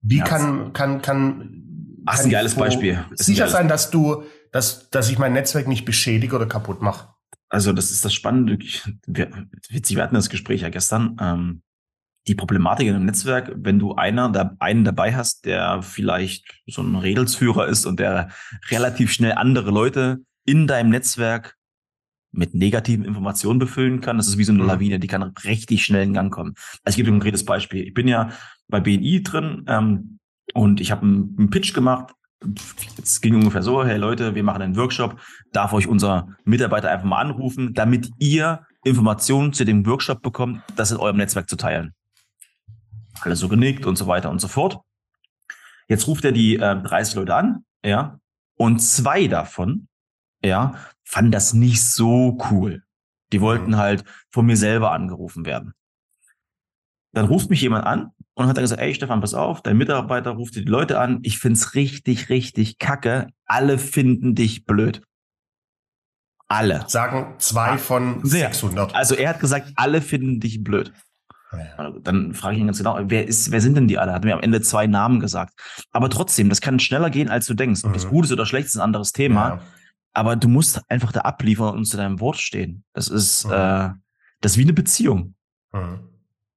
Wie 0.00 0.18
ja, 0.18 0.24
kann, 0.24 0.72
kann, 0.72 1.02
kann, 1.02 1.62
Ach, 2.06 2.16
kann 2.16 2.26
ein 2.26 2.30
geiles 2.30 2.54
Beispiel. 2.54 3.04
Sicher 3.14 3.48
sein, 3.48 3.68
dass 3.68 3.90
du, 3.90 4.24
dass, 4.50 4.88
dass 4.90 5.10
ich 5.10 5.18
mein 5.18 5.34
Netzwerk 5.34 5.68
nicht 5.68 5.84
beschädige 5.84 6.36
oder 6.36 6.46
kaputt 6.46 6.80
mache. 6.80 7.08
Also, 7.50 7.72
das 7.72 7.90
ist 7.90 8.04
das 8.04 8.14
Spannende. 8.14 8.58
Wir, 9.06 9.30
witzig, 9.68 9.96
wir 9.96 10.02
hatten 10.02 10.14
das 10.14 10.28
Gespräch 10.28 10.62
ja 10.62 10.70
gestern. 10.70 11.16
Ähm, 11.20 11.62
die 12.26 12.34
Problematik 12.34 12.88
in 12.88 12.94
einem 12.94 13.04
Netzwerk, 13.04 13.52
wenn 13.56 13.78
du 13.78 13.94
einer, 13.94 14.30
da, 14.30 14.56
einen 14.58 14.84
dabei 14.84 15.14
hast, 15.14 15.44
der 15.44 15.82
vielleicht 15.82 16.62
so 16.66 16.82
ein 16.82 16.96
Redelsführer 16.96 17.66
ist 17.66 17.84
und 17.86 18.00
der 18.00 18.30
relativ 18.70 19.12
schnell 19.12 19.32
andere 19.32 19.70
Leute 19.70 20.22
in 20.46 20.66
deinem 20.66 20.90
Netzwerk 20.90 21.56
mit 22.32 22.54
negativen 22.54 23.04
Informationen 23.04 23.58
befüllen 23.58 24.00
kann. 24.00 24.16
Das 24.16 24.26
ist 24.26 24.38
wie 24.38 24.44
so 24.44 24.52
eine 24.52 24.62
mhm. 24.62 24.68
Lawine, 24.68 24.98
die 24.98 25.06
kann 25.06 25.22
richtig 25.44 25.84
schnell 25.84 26.02
in 26.02 26.14
Gang 26.14 26.32
kommen. 26.32 26.54
Also 26.82 26.94
ich 26.94 26.96
gebe 26.96 27.06
dir 27.06 27.12
ein 27.12 27.20
konkretes 27.20 27.44
Beispiel. 27.44 27.86
Ich 27.86 27.94
bin 27.94 28.08
ja 28.08 28.30
bei 28.68 28.80
BNI 28.80 29.22
drin 29.22 29.64
ähm, 29.68 30.18
und 30.54 30.80
ich 30.80 30.90
habe 30.90 31.02
einen, 31.02 31.36
einen 31.38 31.50
Pitch 31.50 31.74
gemacht. 31.74 32.14
Es 33.02 33.20
ging 33.20 33.36
ungefähr 33.36 33.62
so, 33.62 33.84
hey 33.84 33.96
Leute, 33.96 34.34
wir 34.34 34.42
machen 34.42 34.62
einen 34.62 34.76
Workshop, 34.76 35.18
darf 35.52 35.72
euch 35.72 35.86
unser 35.86 36.28
Mitarbeiter 36.44 36.90
einfach 36.90 37.06
mal 37.06 37.20
anrufen, 37.20 37.72
damit 37.72 38.10
ihr 38.18 38.66
Informationen 38.84 39.52
zu 39.52 39.64
dem 39.64 39.86
Workshop 39.86 40.20
bekommt, 40.20 40.60
das 40.76 40.90
in 40.90 40.98
eurem 40.98 41.16
Netzwerk 41.16 41.48
zu 41.48 41.56
teilen 41.56 41.94
alle 43.20 43.36
so 43.36 43.48
genickt 43.48 43.86
und 43.86 43.96
so 43.96 44.06
weiter 44.06 44.30
und 44.30 44.40
so 44.40 44.48
fort. 44.48 44.80
Jetzt 45.88 46.06
ruft 46.06 46.24
er 46.24 46.32
die 46.32 46.56
äh, 46.56 46.80
30 46.80 47.14
Leute 47.14 47.34
an, 47.34 47.64
ja, 47.84 48.18
und 48.56 48.80
zwei 48.80 49.26
davon, 49.26 49.88
ja, 50.42 50.74
fanden 51.02 51.32
das 51.32 51.52
nicht 51.52 51.82
so 51.82 52.38
cool. 52.50 52.82
Die 53.32 53.40
wollten 53.40 53.72
mhm. 53.72 53.76
halt 53.76 54.04
von 54.30 54.46
mir 54.46 54.56
selber 54.56 54.92
angerufen 54.92 55.44
werden. 55.44 55.74
Dann 57.12 57.26
ruft 57.26 57.50
mich 57.50 57.60
jemand 57.60 57.86
an 57.86 58.10
und 58.34 58.46
hat 58.46 58.56
dann 58.56 58.64
gesagt, 58.64 58.80
ey 58.80 58.94
Stefan, 58.94 59.20
pass 59.20 59.34
auf, 59.34 59.62
dein 59.62 59.76
Mitarbeiter 59.76 60.32
ruft 60.32 60.56
die 60.56 60.62
Leute 60.62 60.98
an, 60.98 61.20
ich 61.22 61.38
find's 61.38 61.74
richtig, 61.74 62.28
richtig 62.28 62.78
kacke, 62.78 63.28
alle 63.44 63.78
finden 63.78 64.34
dich 64.34 64.64
blöd. 64.64 65.02
Alle. 66.48 66.84
Sagen 66.88 67.34
zwei 67.38 67.78
von 67.78 68.24
600. 68.24 68.94
Also 68.94 69.14
er 69.14 69.30
hat 69.30 69.40
gesagt, 69.40 69.72
alle 69.76 70.02
finden 70.02 70.40
dich 70.40 70.62
blöd. 70.62 70.92
Also 71.76 71.98
dann 71.98 72.34
frage 72.34 72.54
ich 72.54 72.60
ihn 72.60 72.66
ganz 72.66 72.78
genau, 72.78 72.98
wer 73.02 73.26
ist, 73.26 73.50
wer 73.50 73.60
sind 73.60 73.76
denn 73.76 73.88
die 73.88 73.98
alle? 73.98 74.12
Hat 74.12 74.24
mir 74.24 74.34
am 74.34 74.40
Ende 74.40 74.60
zwei 74.60 74.86
Namen 74.86 75.20
gesagt. 75.20 75.54
Aber 75.92 76.10
trotzdem, 76.10 76.48
das 76.48 76.60
kann 76.60 76.78
schneller 76.78 77.10
gehen, 77.10 77.28
als 77.28 77.46
du 77.46 77.54
denkst. 77.54 77.84
Ob 77.84 77.90
mhm. 77.90 77.94
das 77.94 78.08
gut 78.08 78.24
ist 78.24 78.32
oder 78.32 78.46
schlecht 78.46 78.66
ist 78.66 78.76
ein 78.76 78.82
anderes 78.82 79.12
Thema. 79.12 79.48
Ja. 79.48 79.60
Aber 80.12 80.36
du 80.36 80.48
musst 80.48 80.80
einfach 80.88 81.12
da 81.12 81.20
abliefern 81.20 81.76
und 81.76 81.84
zu 81.86 81.96
deinem 81.96 82.20
Wort 82.20 82.36
stehen. 82.36 82.84
Das 82.92 83.08
ist, 83.08 83.46
mhm. 83.46 83.52
äh, 83.52 83.90
das 84.40 84.52
ist 84.52 84.58
wie 84.58 84.62
eine 84.62 84.72
Beziehung. 84.72 85.34
Mhm. 85.72 86.08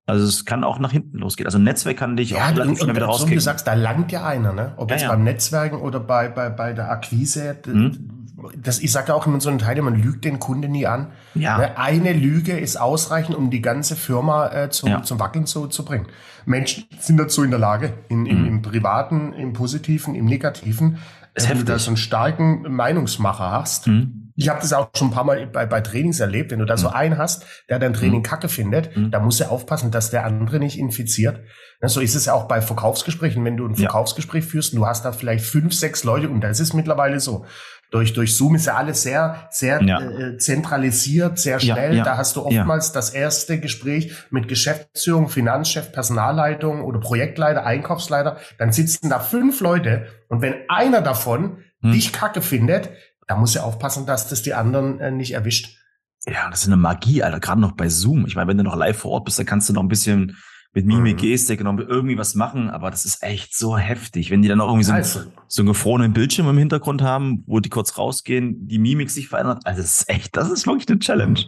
Also 0.05 0.25
es 0.25 0.45
kann 0.45 0.63
auch 0.63 0.79
nach 0.79 0.93
hinten 0.93 1.17
losgehen. 1.17 1.47
Also 1.47 1.57
ein 1.57 1.65
Netzwerk 1.65 1.97
kann 1.97 2.15
dich 2.15 2.29
ja, 2.29 2.37
auch 2.37 2.49
relativ 2.51 2.79
schnell 2.79 2.95
wieder 2.95 3.07
rauskriegen. 3.07 3.27
So 3.27 3.31
wie 3.31 3.35
du 3.35 3.41
sagst, 3.41 3.67
da 3.67 3.73
langt 3.73 4.11
ja 4.13 4.25
einer, 4.25 4.53
ne? 4.53 4.73
Ob 4.77 4.89
ja, 4.89 4.95
jetzt 4.95 5.03
ja. 5.03 5.09
beim 5.09 5.25
Netzwerken 5.25 5.75
oder 5.81 5.99
bei, 5.99 6.29
bei, 6.29 6.49
bei 6.49 6.71
der 6.71 6.89
Akquise, 6.89 7.57
mhm. 7.65 8.16
Das, 8.56 8.79
ich 8.79 8.91
sage 8.91 9.13
auch 9.15 9.25
in 9.25 9.34
unseren 9.34 9.58
Teilen, 9.60 9.84
man 9.84 9.96
lügt 9.96 10.24
den 10.25 10.39
Kunden 10.39 10.72
nie 10.72 10.86
an. 10.86 11.12
Ja. 11.34 11.58
Ne, 11.58 11.77
Eine 11.77 12.13
Lüge 12.13 12.58
ist 12.58 12.77
ausreichend, 12.79 13.36
um 13.36 13.50
die 13.50 13.62
ganze 13.62 13.96
Firma 13.96 14.48
äh, 14.50 14.70
zum, 14.70 14.89
Ja. 14.89 15.01
zum 15.03 15.20
Wackeln 15.20 15.46
zu, 15.46 15.67
zu 15.67 15.84
bringen. 15.84 16.08
Menschen 16.46 16.86
sind 17.00 17.17
dazu 17.17 17.44
in 17.44 17.50
der 17.50 17.60
Lage, 17.60 17.94
in, 18.10 18.25
im, 18.25 18.41
Mhm. 18.41 18.48
im 18.48 18.62
Privaten, 18.62 19.34
im 19.34 19.53
Positiven, 19.53 20.15
im 20.15 20.25
Negativen, 20.25 20.98
Ist 21.34 21.50
wenn 21.50 21.58
du 21.58 21.63
da 21.65 21.77
so 21.79 21.89
einen 21.89 21.98
starken 21.98 22.62
Meinungsmacher 22.74 23.51
hast. 23.51 23.88
Mhm. 23.88 24.24
Ich 24.39 24.50
habe 24.50 24.60
das 24.62 24.72
auch 24.72 24.89
schon 24.96 25.08
ein 25.08 25.12
paar 25.12 25.24
Mal 25.24 25.48
bei, 25.48 25.65
bei 25.65 25.82
Trainings 25.82 26.20
erlebt. 26.20 26.51
Wenn 26.51 26.60
du 26.60 26.65
da 26.65 26.77
so 26.77 26.89
einen 26.89 27.17
hast, 27.17 27.44
der 27.70 27.79
dein 27.79 27.94
Training 27.94 28.22
kacke 28.22 28.50
findet, 28.50 28.96
Mhm. 28.96 29.10
da 29.10 29.20
musst 29.20 29.39
du 29.39 29.46
aufpassen, 29.50 29.89
dass 29.89 30.12
der 30.12 30.25
andere 30.25 30.60
nicht 30.60 30.77
infiziert. 30.77 31.39
Ne, 31.82 31.89
So 31.89 32.01
ist 32.01 32.13
es 32.15 32.25
ja 32.25 32.34
auch 32.34 32.48
bei 32.48 32.62
Verkaufsgesprächen. 32.62 33.44
Wenn 33.46 33.58
du 33.58 33.65
ein 33.65 33.72
Ja. 33.74 33.89
Verkaufsgespräch 33.89 34.46
führst 34.46 34.74
und 34.74 34.79
du 34.79 34.86
hast 34.88 35.06
da 35.06 35.12
vielleicht 35.12 35.44
fünf, 35.46 35.74
sechs 35.74 36.03
Leute 36.03 36.29
und 36.29 36.41
das 36.41 36.60
ist 36.60 36.74
mittlerweile 36.75 37.20
so. 37.20 37.46
Durch, 37.89 38.12
durch 38.13 38.36
Zoom 38.36 38.56
ist 38.56 38.65
ja 38.65 38.75
alles 38.75 39.01
sehr, 39.03 39.48
sehr 39.50 39.82
Ja. 39.82 40.01
äh, 40.01 40.38
zentralisiert, 40.38 41.39
sehr 41.39 41.58
Ja, 41.60 41.75
schnell. 41.75 41.96
ja, 41.98 42.03
Da 42.03 42.17
hast 42.17 42.36
du 42.36 42.41
ja. 42.41 42.60
oftmals 42.60 42.91
das 42.91 43.12
erste 43.12 43.60
Gespräch 43.60 44.12
mit 44.29 44.48
Geschäftsführung, 44.50 45.29
Finanzchef, 45.29 45.91
Personalleitung 45.94 46.84
oder 46.84 47.00
Projektleiter, 47.00 47.65
Einkaufsleiter. 47.65 48.38
Dann 48.58 48.72
sitzen 48.74 49.10
da 49.10 49.20
fünf 49.20 49.62
Leute 49.62 50.08
und 50.27 50.41
wenn 50.41 50.56
einer 50.70 51.01
davon 51.01 51.60
Hm. 51.82 51.91
dich 51.91 52.12
kacke 52.12 52.41
findet, 52.41 52.89
da 53.27 53.36
muss 53.36 53.56
er 53.56 53.63
aufpassen, 53.63 54.06
dass 54.08 54.27
das 54.29 54.41
die 54.41 54.53
anderen 54.56 55.00
äh, 55.00 55.12
nicht 55.12 55.34
erwischt. 55.34 55.77
Ja, 56.25 56.50
das 56.50 56.62
ist 56.62 56.67
eine 56.67 56.75
Magie, 56.77 57.22
Alter. 57.24 57.39
Gerade 57.39 57.62
noch 57.62 57.74
bei 57.74 57.88
Zoom. 57.88 58.25
Ich 58.25 58.36
meine, 58.36 58.50
wenn 58.50 58.58
du 58.58 58.63
noch 58.63 58.75
live 58.75 58.98
vor 58.98 59.12
Ort 59.12 59.25
bist, 59.25 59.38
dann 59.39 59.46
kannst 59.46 59.70
du 59.70 59.74
noch 59.74 59.84
ein 59.84 59.88
bisschen 59.88 60.36
mit 60.74 60.86
Mimik, 60.86 61.15
Mhm. 61.17 61.21
Gestik 61.21 61.63
noch 61.63 61.77
irgendwie 61.77 62.17
was 62.17 62.36
machen. 62.36 62.69
Aber 62.69 62.91
das 62.91 63.05
ist 63.05 63.24
echt 63.24 63.55
so 63.57 63.77
heftig. 63.77 64.29
Wenn 64.31 64.41
die 64.41 64.47
dann 64.47 64.59
noch 64.59 64.67
irgendwie 64.67 64.83
so, 64.83 64.91
einen- 64.91 65.03
Also, 65.03 65.21
so 65.47 65.62
einen 65.62 65.67
gefrorenen 65.69 66.13
Bildschirm 66.13 66.47
im 66.50 66.57
Hintergrund 66.57 67.01
haben, 67.01 67.43
wo 67.47 67.59
die 67.59 67.69
kurz 67.69 67.97
rausgehen, 67.97 68.67
die 68.67 68.77
Mimik 68.79 69.09
sich 69.09 69.27
verändert. 69.27 69.62
Also 69.65 69.81
das 69.81 70.01
ist 70.01 70.09
echt, 70.09 70.38
das 70.38 70.50
ist 70.51 70.67
wirklich 70.67 70.88
eine 70.89 71.00
Challenge. 71.00 71.39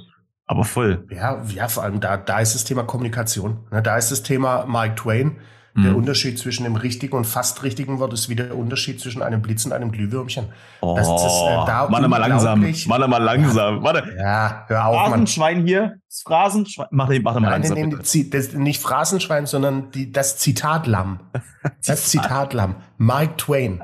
Aber 0.48 0.64
voll. 0.64 1.06
ja, 1.12 1.44
ja, 1.54 1.68
vor 1.68 1.84
allem 1.84 2.00
da, 2.00 2.18
da 2.18 2.40
ist 2.40 2.56
das 2.56 2.64
Thema 2.64 2.82
Kommunikation. 2.84 3.60
Ne, 3.72 3.84
da 3.84 3.98
ist 3.98 4.10
das 4.12 4.24
Thema 4.24 4.66
Mike 4.66 4.96
Twain. 4.96 5.38
Der 5.84 5.92
Mhm. 5.92 5.98
Unterschied 5.98 6.38
zwischen 6.40 6.64
dem 6.64 6.76
richtigen 6.76 7.16
und 7.16 7.26
fast 7.26 7.64
richtigen 7.64 8.00
Wort 8.00 8.14
ist 8.14 8.28
wie 8.30 8.36
der 8.36 8.56
Unterschied 8.58 9.00
zwischen 9.00 9.22
einem 9.22 9.42
Blitz 9.42 9.66
und 9.66 9.72
einem 9.74 9.92
Glühwürmchen. 9.92 10.46
Oh, 10.82 10.96
Das 10.96 11.08
ist, 11.08 11.14
äh, 11.14 11.66
da 11.68 11.88
Warte 11.90 12.08
mal 12.08 12.18
langsam. 12.18 12.64
Warte 12.64 13.08
mal 13.08 13.18
langsam. 13.24 13.84
Warte. 13.84 14.04
Ja, 14.18 14.66
hör 14.68 14.86
auf, 14.86 14.96
Mann. 14.96 15.10
Phrasenschwein 15.12 15.66
hier. 15.66 15.96
Das 16.08 16.24
Phrasenschwein. 16.26 16.88
Mach, 16.92 17.10
mach 17.22 17.34
mal 17.36 17.40
Nein, 17.42 17.52
langsam. 17.52 17.78
nein, 17.78 17.90
nein, 17.90 18.30
das, 18.32 18.54
nicht 18.54 18.82
Phrasenschwein, 18.82 19.46
sondern 19.46 19.92
die, 19.92 20.12
das 20.12 20.38
Zitatlamm. 20.38 21.20
Das 21.86 22.08
Zitatlamm. 22.08 22.76
Mike 22.98 23.36
Twain. 23.38 23.82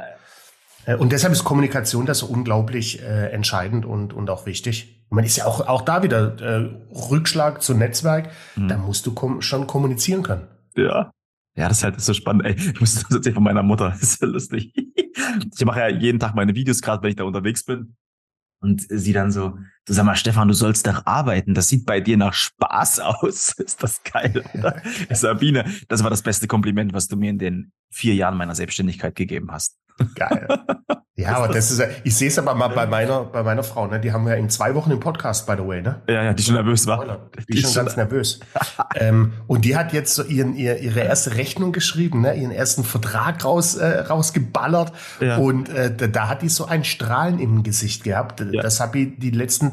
Äh, 0.86 0.96
Und 0.96 1.12
deshalb 1.12 1.34
ist 1.34 1.44
Kommunikation 1.44 2.06
das 2.06 2.20
so 2.20 2.28
unglaublich 2.28 3.02
äh, 3.02 3.32
entscheidend 3.32 3.86
und, 3.86 4.14
und 4.14 4.30
auch 4.30 4.46
wichtig. 4.46 5.04
Man 5.10 5.24
ist 5.26 5.38
ja 5.38 5.46
auch, 5.46 5.68
auch 5.68 5.82
da 5.82 6.04
wieder 6.04 6.40
äh, 6.42 6.70
Rückschlag 7.12 7.62
zu 7.62 7.74
Netzwerk. 7.74 8.30
Mhm. 8.56 8.68
Da 8.70 8.78
musst 8.78 9.06
du 9.06 9.14
kom 9.14 9.42
schon 9.42 9.68
kommunizieren 9.68 10.24
können. 10.24 10.48
Ja. 10.76 11.12
Ja, 11.56 11.70
das 11.70 11.78
ist 11.78 11.84
halt 11.84 12.02
so 12.02 12.14
spannend. 12.14 12.46
Ey, 12.46 12.56
ich 12.56 12.80
muss 12.80 12.96
das 12.96 13.10
erzählen 13.10 13.36
von 13.36 13.44
meiner 13.44 13.64
Mutter. 13.64 13.90
Das 14.00 14.04
ist 14.04 14.22
ja 14.22 14.28
lustig. 14.28 14.74
Ich 14.76 15.66
mache 15.66 15.80
ja 15.80 15.88
jeden 15.88 16.20
Tag 16.20 16.36
meine 16.36 16.54
Videos, 16.54 16.82
gerade 16.82 17.02
wenn 17.02 17.12
ich 17.12 17.16
da 17.16 17.24
unterwegs 17.24 17.64
bin. 17.64 17.96
Und 18.62 18.86
sie 18.90 19.14
dann 19.14 19.32
so, 19.32 19.58
du 19.86 19.94
sag 19.94 20.06
mal, 20.06 20.16
Stefan, 20.16 20.48
du 20.48 20.54
sollst 20.54 20.88
doch 20.88 21.06
arbeiten. 21.06 21.54
Das 21.54 21.68
sieht 21.68 21.86
bei 21.86 22.02
dir 22.02 22.18
nach 22.18 22.34
Spaß 22.34 23.00
aus. 23.02 23.54
Ist 23.54 23.82
das 23.84 24.04
geil, 24.04 24.44
oder? 24.54 24.82
Sabine, 25.12 25.66
das 25.88 26.04
war 26.04 26.10
das 26.10 26.24
beste 26.24 26.48
Kompliment, 26.48 26.94
was 26.94 27.08
du 27.08 27.16
mir 27.16 27.30
in 27.30 27.38
den 27.38 27.72
vier 27.92 28.16
Jahren 28.16 28.38
meiner 28.38 28.56
Selbstständigkeit 28.56 29.16
gegeben 29.16 29.52
hast. 29.52 29.78
Geil. 30.16 30.48
Ja, 31.18 31.38
aber 31.38 31.54
das 31.54 31.72
ist 31.72 31.80
ja, 31.80 31.86
ich 32.04 32.14
sehe 32.14 32.28
es 32.28 32.38
aber 32.38 32.54
mal 32.56 32.68
bei 32.68 32.88
meiner, 32.88 33.24
bei 33.24 33.42
meiner 33.42 33.64
Frau, 33.64 33.88
ne? 33.88 34.02
Die 34.02 34.12
haben 34.12 34.28
ja 34.28 34.34
in 34.34 34.50
zwei 34.50 34.76
Wochen 34.76 34.90
den 34.90 35.00
Podcast, 35.00 35.48
by 35.48 35.54
the 35.58 35.66
way, 35.66 35.82
ne? 35.82 36.02
Ja, 36.10 36.24
ja, 36.24 36.34
die 36.34 36.44
schon 36.44 36.56
nervös 36.56 36.88
war. 36.88 37.30
Die 37.48 37.58
ist 37.58 37.74
schon 37.74 37.86
ganz 37.86 37.96
nervös. 37.96 38.42
ähm, 38.96 39.32
und 39.48 39.64
die 39.64 39.78
hat 39.78 39.94
jetzt 39.94 40.14
so 40.14 40.24
ihren, 40.24 40.58
ihr, 40.58 40.80
ihre 40.80 41.00
erste 41.00 41.38
Rechnung 41.38 41.72
geschrieben, 41.72 42.20
ne? 42.20 42.36
ihren 42.36 42.52
ersten 42.52 42.84
Vertrag 42.84 43.46
raus, 43.46 43.76
äh, 43.76 44.00
rausgeballert. 44.02 44.92
Ja. 45.22 45.38
Und 45.38 45.70
äh, 45.70 45.96
da, 45.96 46.08
da 46.08 46.28
hat 46.28 46.42
die 46.42 46.50
so 46.50 46.66
ein 46.66 46.84
Strahlen 46.84 47.40
im 47.40 47.64
Gesicht 47.64 48.04
gehabt. 48.04 48.42
Ja. 48.52 48.62
Das 48.62 48.82
habe 48.82 49.00
ich 49.00 49.18
die 49.18 49.32
letzten 49.32 49.72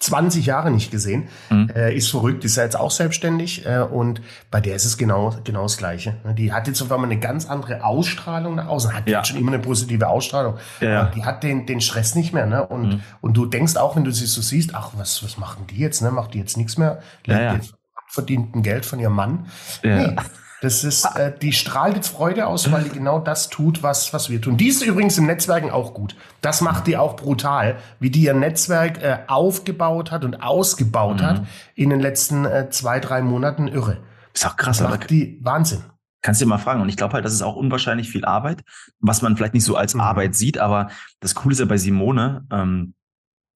20 0.00 0.46
Jahre 0.46 0.70
nicht 0.70 0.90
gesehen. 0.90 1.28
Mhm. 1.50 1.70
Äh, 1.74 1.94
ist 1.94 2.10
verrückt, 2.10 2.44
ist 2.44 2.56
ja 2.56 2.64
jetzt 2.64 2.76
auch 2.78 2.90
selbstständig. 2.90 3.64
Äh, 3.66 3.80
und 3.80 4.20
bei 4.50 4.60
der 4.60 4.74
ist 4.76 4.84
es 4.84 4.96
genau, 4.98 5.34
genau 5.44 5.62
das 5.62 5.76
Gleiche. 5.78 6.16
Die 6.36 6.52
hat 6.52 6.66
jetzt 6.66 6.82
auf 6.82 6.90
einmal 6.92 7.10
eine 7.10 7.20
ganz 7.20 7.46
andere 7.46 7.84
Ausstrahlung 7.84 8.54
nach 8.56 8.66
außen. 8.68 8.92
Hat 8.94 9.08
Ja. 9.08 9.18
jetzt 9.18 9.28
schon 9.28 9.38
immer 9.38 9.52
eine 9.52 9.62
positive 9.62 10.08
Ausstrahlung. 10.08 10.56
Ja. 10.80 11.06
Die 11.06 11.24
hat 11.24 11.42
den, 11.42 11.66
den 11.66 11.80
Stress 11.80 12.14
nicht 12.14 12.32
mehr. 12.34 12.46
Ne? 12.46 12.66
Und, 12.66 12.88
Mhm. 12.88 13.00
und 13.20 13.36
du 13.36 13.46
denkst 13.46 13.76
auch, 13.76 13.96
wenn 13.96 14.04
du 14.04 14.10
sie 14.10 14.26
so 14.26 14.40
siehst, 14.42 14.74
ach, 14.74 14.90
was, 14.96 15.22
was 15.24 15.38
machen 15.38 15.66
die 15.70 15.78
jetzt? 15.78 16.02
Ne? 16.02 16.10
Macht 16.10 16.34
die 16.34 16.38
jetzt 16.38 16.56
nichts 16.56 16.76
mehr? 16.78 17.00
Ja, 17.26 17.52
Lebt 17.52 17.64
ja. 17.64 17.70
verdienten 18.08 18.62
Geld 18.62 18.84
von 18.86 19.00
ihrem 19.00 19.14
Mann? 19.14 19.46
Ja. 19.82 19.96
Nee. 20.08 20.16
Das 20.64 20.82
ist, 20.84 21.04
äh, 21.16 21.32
die 21.40 21.52
strahlt 21.52 21.94
jetzt 21.96 22.08
Freude 22.08 22.46
aus, 22.46 22.72
weil 22.72 22.84
die 22.84 22.90
genau 22.90 23.18
das 23.18 23.50
tut, 23.50 23.82
was, 23.82 24.12
was 24.12 24.30
wir 24.30 24.40
tun. 24.40 24.56
Die 24.56 24.68
ist 24.68 24.82
übrigens 24.82 25.18
im 25.18 25.26
Netzwerken 25.26 25.70
auch 25.70 25.94
gut. 25.94 26.16
Das 26.40 26.60
macht 26.60 26.86
die 26.86 26.96
auch 26.96 27.16
brutal, 27.16 27.76
wie 28.00 28.10
die 28.10 28.22
ihr 28.22 28.34
Netzwerk 28.34 29.02
äh, 29.02 29.18
aufgebaut 29.26 30.10
hat 30.10 30.24
und 30.24 30.42
ausgebaut 30.42 31.20
Mhm. 31.20 31.26
hat 31.26 31.42
in 31.74 31.90
den 31.90 32.00
letzten 32.00 32.44
äh, 32.44 32.68
zwei, 32.70 32.98
drei 33.00 33.20
Monaten 33.22 33.68
irre. 33.68 33.98
Ist 34.32 34.46
auch 34.46 34.56
krass, 34.56 34.78
Das 34.78 34.86
aber 34.86 34.96
macht 34.96 35.10
die 35.10 35.38
Wahnsinn. 35.42 35.82
kannst 36.22 36.40
du 36.40 36.44
dir 36.46 36.48
mal 36.48 36.58
fragen. 36.58 36.80
Und 36.80 36.88
ich 36.88 36.96
glaube 36.96 37.12
halt, 37.14 37.24
das 37.24 37.34
ist 37.34 37.42
auch 37.42 37.56
unwahrscheinlich 37.56 38.08
viel 38.10 38.24
Arbeit, 38.24 38.62
was 39.00 39.20
man 39.22 39.36
vielleicht 39.36 39.54
nicht 39.54 39.64
so 39.64 39.76
als 39.76 39.94
Mhm. 39.94 40.00
Arbeit 40.00 40.34
sieht, 40.34 40.58
aber 40.58 40.88
das 41.20 41.34
Coole 41.34 41.52
ist 41.52 41.58
ja 41.60 41.66
bei 41.66 41.76
Simone, 41.76 42.46
ähm, 42.50 42.94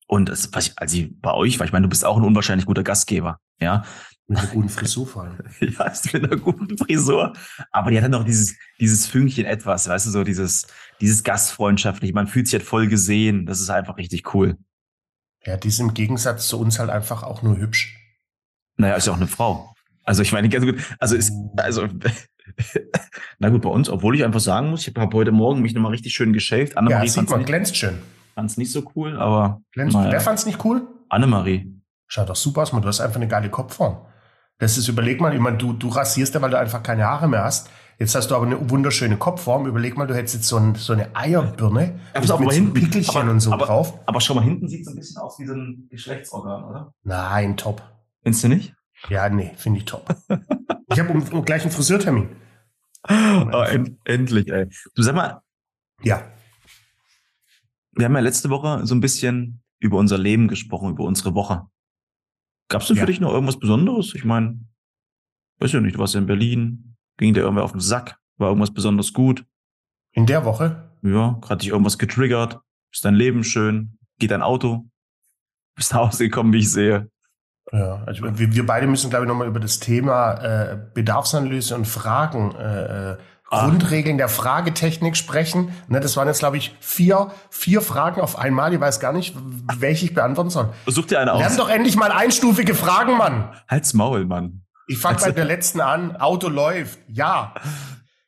und 0.06 0.28
das, 0.30 0.50
was 0.54 0.68
ich, 0.68 0.72
als 0.78 0.90
sie 0.92 1.06
bei 1.20 1.32
euch 1.34 1.58
war, 1.58 1.66
ich 1.66 1.72
meine, 1.72 1.84
du 1.84 1.88
bist 1.90 2.04
auch 2.04 2.16
ein 2.16 2.24
unwahrscheinlich 2.24 2.64
guter 2.66 2.82
Gastgeber, 2.82 3.38
ja. 3.60 3.84
Mit 4.28 4.38
einer 4.38 4.48
guten 4.48 4.68
Frisur 4.68 5.06
vor 5.06 5.24
allem. 5.24 5.38
Ja, 5.60 5.86
ist 5.86 6.12
mit 6.12 6.22
einer 6.22 6.36
guten 6.36 6.76
Frisur. 6.76 7.32
Aber 7.72 7.90
die 7.90 7.96
hat 7.96 8.04
dann 8.04 8.10
noch 8.10 8.24
dieses, 8.24 8.56
dieses 8.78 9.06
Fünkchen 9.06 9.46
etwas, 9.46 9.88
weißt 9.88 10.06
du, 10.06 10.10
so 10.10 10.22
dieses, 10.22 10.66
dieses 11.00 11.24
Gastfreundschaftliche. 11.24 12.12
Man 12.12 12.26
fühlt 12.26 12.46
sich 12.46 12.60
halt 12.60 12.68
voll 12.68 12.88
gesehen. 12.88 13.46
Das 13.46 13.60
ist 13.60 13.70
einfach 13.70 13.96
richtig 13.96 14.34
cool. 14.34 14.58
Ja, 15.44 15.56
die 15.56 15.68
ist 15.68 15.80
im 15.80 15.94
Gegensatz 15.94 16.46
zu 16.48 16.60
uns 16.60 16.78
halt 16.78 16.90
einfach 16.90 17.22
auch 17.22 17.42
nur 17.42 17.56
hübsch. 17.56 17.96
Naja, 18.76 18.96
ist 18.96 19.06
ja 19.06 19.14
auch 19.14 19.16
eine 19.16 19.28
Frau. 19.28 19.74
Also 20.04 20.22
ich 20.22 20.32
meine, 20.32 20.48
ganz 20.48 20.64
gut, 20.64 20.76
also 20.98 21.16
ist, 21.16 21.32
also, 21.56 21.88
na 23.38 23.48
gut, 23.48 23.62
bei 23.62 23.68
uns, 23.70 23.88
obwohl 23.88 24.14
ich 24.14 24.24
einfach 24.24 24.40
sagen 24.40 24.70
muss, 24.70 24.86
ich 24.86 24.94
habe 24.94 25.16
heute 25.16 25.32
Morgen 25.32 25.62
mich 25.62 25.74
nochmal 25.74 25.92
richtig 25.92 26.12
schön 26.14 26.32
geschäft. 26.32 26.72
Ja, 26.72 26.78
Annemarie 26.78 27.08
sieht 27.08 27.28
man, 27.30 27.38
nicht, 27.40 27.46
glänzt 27.46 27.76
schön. 27.76 27.98
fand's 28.34 28.56
nicht 28.56 28.72
so 28.72 28.90
cool, 28.94 29.16
aber 29.18 29.62
Glänzt. 29.72 29.94
naja. 29.94 30.12
Wer 30.12 30.20
fand's 30.20 30.44
nicht 30.44 30.64
cool? 30.64 30.86
Annemarie. 31.08 31.74
Schaut 32.06 32.28
doch 32.28 32.36
super 32.36 32.62
aus, 32.62 32.72
man. 32.72 32.82
Du 32.82 32.88
hast 32.88 33.00
einfach 33.00 33.16
eine 33.16 33.28
geile 33.28 33.50
Kopfform. 33.50 33.98
Das 34.58 34.76
ist, 34.76 34.88
überleg 34.88 35.20
mal, 35.20 35.34
ich 35.34 35.40
meine, 35.40 35.56
du, 35.56 35.72
du 35.72 35.88
rasierst 35.88 36.34
ja, 36.34 36.42
weil 36.42 36.50
du 36.50 36.58
einfach 36.58 36.82
keine 36.82 37.04
Haare 37.04 37.28
mehr 37.28 37.44
hast. 37.44 37.70
Jetzt 38.00 38.14
hast 38.14 38.30
du 38.30 38.36
aber 38.36 38.46
eine 38.46 38.70
wunderschöne 38.70 39.16
Kopfform. 39.16 39.66
Überleg 39.66 39.96
mal, 39.96 40.06
du 40.06 40.14
hättest 40.14 40.34
jetzt 40.36 40.48
so, 40.48 40.56
ein, 40.56 40.74
so 40.76 40.92
eine 40.92 41.14
Eierbirne 41.16 42.00
Ja, 42.14 42.20
mit 42.20 42.30
aber 42.30 42.44
so 42.44 42.50
hinten- 42.50 42.74
Pickelchen 42.74 43.22
aber- 43.22 43.30
und 43.30 43.40
so 43.40 43.52
aber- 43.52 43.66
drauf. 43.66 43.98
Aber 44.06 44.20
schau 44.20 44.34
mal, 44.34 44.42
hinten 44.44 44.68
sieht 44.68 44.84
so 44.84 44.90
ein 44.92 44.96
bisschen 44.96 45.20
aus 45.20 45.38
wie 45.38 45.46
so 45.46 45.54
ein 45.54 45.88
Geschlechtsorgan, 45.90 46.64
oder? 46.64 46.92
Nein, 47.02 47.56
top. 47.56 47.82
Findest 48.22 48.44
du 48.44 48.48
nicht? 48.48 48.74
Ja, 49.08 49.28
nee, 49.28 49.52
finde 49.56 49.78
ich 49.78 49.84
top. 49.84 50.14
ich 50.92 50.98
habe 50.98 51.10
um, 51.10 51.22
um 51.22 51.44
gleich 51.44 51.62
einen 51.62 51.70
Friseurtermin. 51.72 52.28
Oh, 53.08 53.62
end, 53.62 53.96
endlich, 54.04 54.48
ey. 54.48 54.68
Du 54.94 55.02
sag 55.02 55.14
mal, 55.14 55.40
Ja. 56.02 56.22
wir 57.92 58.04
haben 58.04 58.14
ja 58.14 58.20
letzte 58.20 58.50
Woche 58.50 58.84
so 58.84 58.94
ein 58.94 59.00
bisschen 59.00 59.62
über 59.78 59.98
unser 59.98 60.18
Leben 60.18 60.48
gesprochen, 60.48 60.90
über 60.90 61.04
unsere 61.04 61.34
Woche. 61.34 61.66
Gab's 62.68 62.86
denn 62.86 62.96
Ja. 62.96 63.02
für 63.02 63.06
dich 63.06 63.20
noch 63.20 63.32
irgendwas 63.32 63.58
Besonderes? 63.58 64.14
Ich 64.14 64.24
meine, 64.24 64.60
weiß 65.60 65.72
ja 65.72 65.80
nicht, 65.80 65.96
du 65.96 65.98
warst 66.00 66.14
ja 66.14 66.20
in 66.20 66.26
Berlin, 66.26 66.96
ging 67.16 67.34
dir 67.34 67.40
irgendwer 67.40 67.64
auf 67.64 67.72
den 67.72 67.80
Sack, 67.80 68.18
war 68.36 68.48
irgendwas 68.48 68.72
besonders 68.72 69.12
gut? 69.12 69.44
In 70.12 70.26
der 70.26 70.44
Woche? 70.44 70.90
Ja, 71.02 71.40
hat 71.48 71.62
dich 71.62 71.68
irgendwas 71.70 71.98
getriggert? 71.98 72.60
Ist 72.92 73.04
dein 73.04 73.14
Leben 73.14 73.44
schön? 73.44 73.98
Geht 74.18 74.30
dein 74.30 74.42
Auto? 74.42 74.88
Bist 75.76 75.92
nach 75.92 76.08
Hause 76.08 76.24
gekommen, 76.24 76.52
wie 76.52 76.58
ich 76.58 76.70
sehe? 76.72 77.10
Ja, 77.70 78.02
also 78.04 78.24
wir, 78.38 78.54
wir 78.54 78.66
beide 78.66 78.86
müssen, 78.86 79.10
glaube 79.10 79.26
ich, 79.26 79.28
nochmal 79.28 79.46
über 79.48 79.60
das 79.60 79.78
Thema 79.78 80.32
äh, 80.34 80.78
Bedarfsanalyse 80.94 81.74
und 81.74 81.86
Fragen, 81.86 82.54
äh, 82.54 83.12
äh. 83.12 83.18
Grundregeln 83.50 84.18
der 84.18 84.28
Fragetechnik 84.28 85.16
sprechen. 85.16 85.72
Ne, 85.88 86.00
das 86.00 86.16
waren 86.16 86.28
jetzt, 86.28 86.40
glaube 86.40 86.58
ich, 86.58 86.76
vier, 86.80 87.30
vier 87.50 87.80
Fragen 87.80 88.20
auf 88.20 88.38
einmal. 88.38 88.74
Ich 88.74 88.80
weiß 88.80 89.00
gar 89.00 89.12
nicht, 89.12 89.34
welche 89.78 90.04
ich 90.06 90.14
beantworten 90.14 90.50
soll. 90.50 90.72
Such 90.86 91.06
dir 91.06 91.20
eine 91.20 91.32
Lern 91.32 91.46
aus. 91.46 91.56
doch 91.56 91.70
endlich 91.70 91.96
mal 91.96 92.12
einstufige 92.12 92.74
Fragen, 92.74 93.16
Mann. 93.16 93.54
Halt's 93.66 93.94
Maul, 93.94 94.26
Mann. 94.26 94.62
Ich 94.86 94.98
fange 94.98 95.18
bei 95.20 95.32
der 95.32 95.44
letzten 95.44 95.80
an. 95.80 96.16
Auto 96.16 96.48
läuft. 96.48 96.98
Ja. 97.08 97.54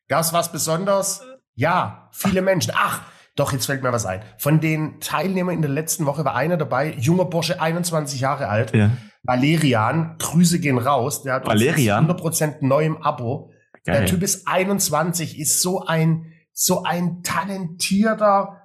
Gab's 0.09 0.33
was 0.33 0.53
Besonderes? 0.53 1.23
Ja. 1.55 2.09
Viele 2.12 2.41
Menschen. 2.43 2.73
Ach, 2.75 3.03
doch, 3.37 3.53
jetzt 3.53 3.67
fällt 3.67 3.83
mir 3.83 3.93
was 3.93 4.07
ein. 4.07 4.23
Von 4.39 4.61
den 4.61 5.00
Teilnehmern 5.00 5.55
in 5.55 5.62
der 5.62 5.71
letzten 5.71 6.07
Woche 6.07 6.25
war 6.25 6.35
einer 6.35 6.57
dabei, 6.57 6.95
junger 6.99 7.27
Bursche, 7.27 7.61
21 7.61 8.21
Jahre 8.21 8.49
alt. 8.49 8.75
Ja. 8.75 8.91
Valerian, 9.23 10.17
Grüße 10.19 10.61
gehen 10.61 10.79
raus. 10.79 11.23
Der 11.23 11.35
hat 11.35 11.45
uns 11.45 11.55
Valerian? 11.55 12.11
100% 12.11 12.57
neu 12.61 12.85
im 12.85 13.03
Abo. 13.83 13.93
Der 13.93 14.01
Geil. 14.01 14.09
Typ 14.09 14.23
ist 14.23 14.47
21, 14.47 15.39
ist 15.39 15.61
so 15.61 15.85
ein, 15.85 16.33
so 16.53 16.83
ein 16.83 17.23
talentierter, 17.23 18.57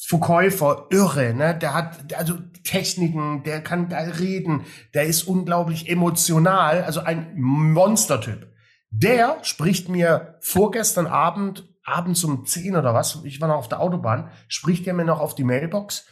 Verkäufer, 0.00 0.86
irre, 0.90 1.34
ne? 1.34 1.58
Der 1.58 1.74
hat 1.74 2.14
also 2.14 2.34
Techniken, 2.62 3.42
der 3.42 3.62
kann 3.62 3.88
geil 3.88 4.10
reden, 4.12 4.64
der 4.94 5.04
ist 5.04 5.24
unglaublich 5.24 5.88
emotional, 5.88 6.84
also 6.84 7.00
ein 7.00 7.32
Monstertyp. 7.36 8.46
Der 8.90 9.38
spricht 9.42 9.88
mir 9.88 10.38
vorgestern 10.40 11.08
Abend, 11.08 11.68
abends 11.82 12.22
um 12.22 12.46
10 12.46 12.76
oder 12.76 12.94
was, 12.94 13.22
ich 13.24 13.40
war 13.40 13.48
noch 13.48 13.56
auf 13.56 13.68
der 13.68 13.80
Autobahn, 13.80 14.30
spricht 14.46 14.86
er 14.86 14.94
mir 14.94 15.04
noch 15.04 15.20
auf 15.20 15.34
die 15.34 15.44
Mailbox 15.44 16.06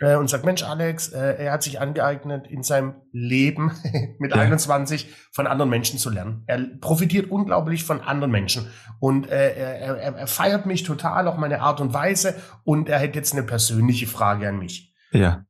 äh, 0.00 0.16
und 0.16 0.28
sagt, 0.28 0.44
Mensch, 0.44 0.62
Alex, 0.62 1.08
äh, 1.08 1.44
er 1.44 1.52
hat 1.52 1.62
sich 1.62 1.80
angeeignet, 1.80 2.46
in 2.46 2.62
seinem 2.62 2.94
Leben 3.12 3.72
mit 4.18 4.34
ja. 4.34 4.42
21 4.42 5.14
von 5.32 5.46
anderen 5.46 5.70
Menschen 5.70 5.98
zu 5.98 6.10
lernen. 6.10 6.44
Er 6.46 6.58
profitiert 6.80 7.30
unglaublich 7.30 7.84
von 7.84 8.00
anderen 8.00 8.30
Menschen. 8.30 8.68
Und 9.00 9.28
äh, 9.28 9.54
er, 9.54 9.96
er, 9.98 10.16
er 10.16 10.26
feiert 10.26 10.66
mich 10.66 10.82
total, 10.82 11.28
auch 11.28 11.36
meine 11.36 11.60
Art 11.60 11.80
und 11.80 11.92
Weise. 11.92 12.34
Und 12.64 12.88
er 12.88 12.98
hätte 12.98 13.18
jetzt 13.18 13.32
eine 13.32 13.42
persönliche 13.42 14.06
Frage 14.06 14.48
an 14.48 14.58
mich. 14.58 14.94
Ja. 15.10 15.44